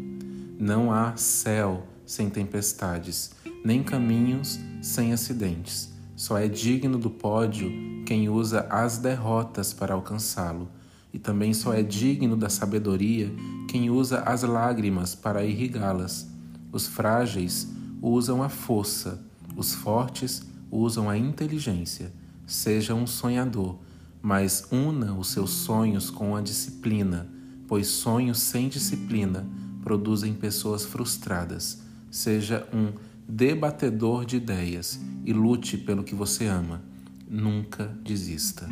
Não 0.58 0.90
há 0.90 1.14
céu 1.14 1.86
sem 2.06 2.30
tempestades 2.30 3.32
nem 3.62 3.82
caminhos 3.82 4.58
sem 4.80 5.12
acidentes. 5.12 5.92
Só 6.16 6.38
é 6.38 6.48
digno 6.48 6.96
do 6.96 7.10
pódio 7.10 7.70
quem 8.06 8.30
usa 8.30 8.66
as 8.70 8.96
derrotas 8.96 9.74
para 9.74 9.92
alcançá-lo, 9.92 10.70
e 11.12 11.18
também 11.18 11.52
só 11.52 11.74
é 11.74 11.82
digno 11.82 12.36
da 12.36 12.48
sabedoria 12.48 13.32
quem 13.68 13.90
usa 13.90 14.20
as 14.20 14.42
lágrimas 14.42 15.14
para 15.14 15.44
irrigá-las. 15.44 16.28
Os 16.72 16.86
frágeis 16.86 17.68
usam 18.00 18.42
a 18.42 18.48
força, 18.48 19.22
os 19.56 19.74
fortes 19.74 20.42
usam 20.70 21.08
a 21.08 21.18
inteligência. 21.18 22.12
Seja 22.46 22.94
um 22.94 23.06
sonhador, 23.06 23.78
mas 24.20 24.66
una 24.70 25.12
os 25.12 25.32
seus 25.32 25.50
sonhos 25.50 26.10
com 26.10 26.34
a 26.34 26.40
disciplina, 26.40 27.28
pois 27.68 27.88
sonhos 27.88 28.40
sem 28.40 28.68
disciplina 28.68 29.46
produzem 29.82 30.32
pessoas 30.32 30.84
frustradas. 30.84 31.82
Seja 32.10 32.66
um 32.72 32.92
debatedor 33.28 34.24
de 34.24 34.36
ideias 34.36 35.00
e 35.24 35.32
lute 35.32 35.76
pelo 35.76 36.04
que 36.04 36.14
você 36.14 36.46
ama. 36.46 36.82
Nunca 37.28 37.86
desista. 38.04 38.68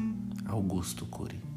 Augusto 0.47 1.07
Cury 1.07 1.50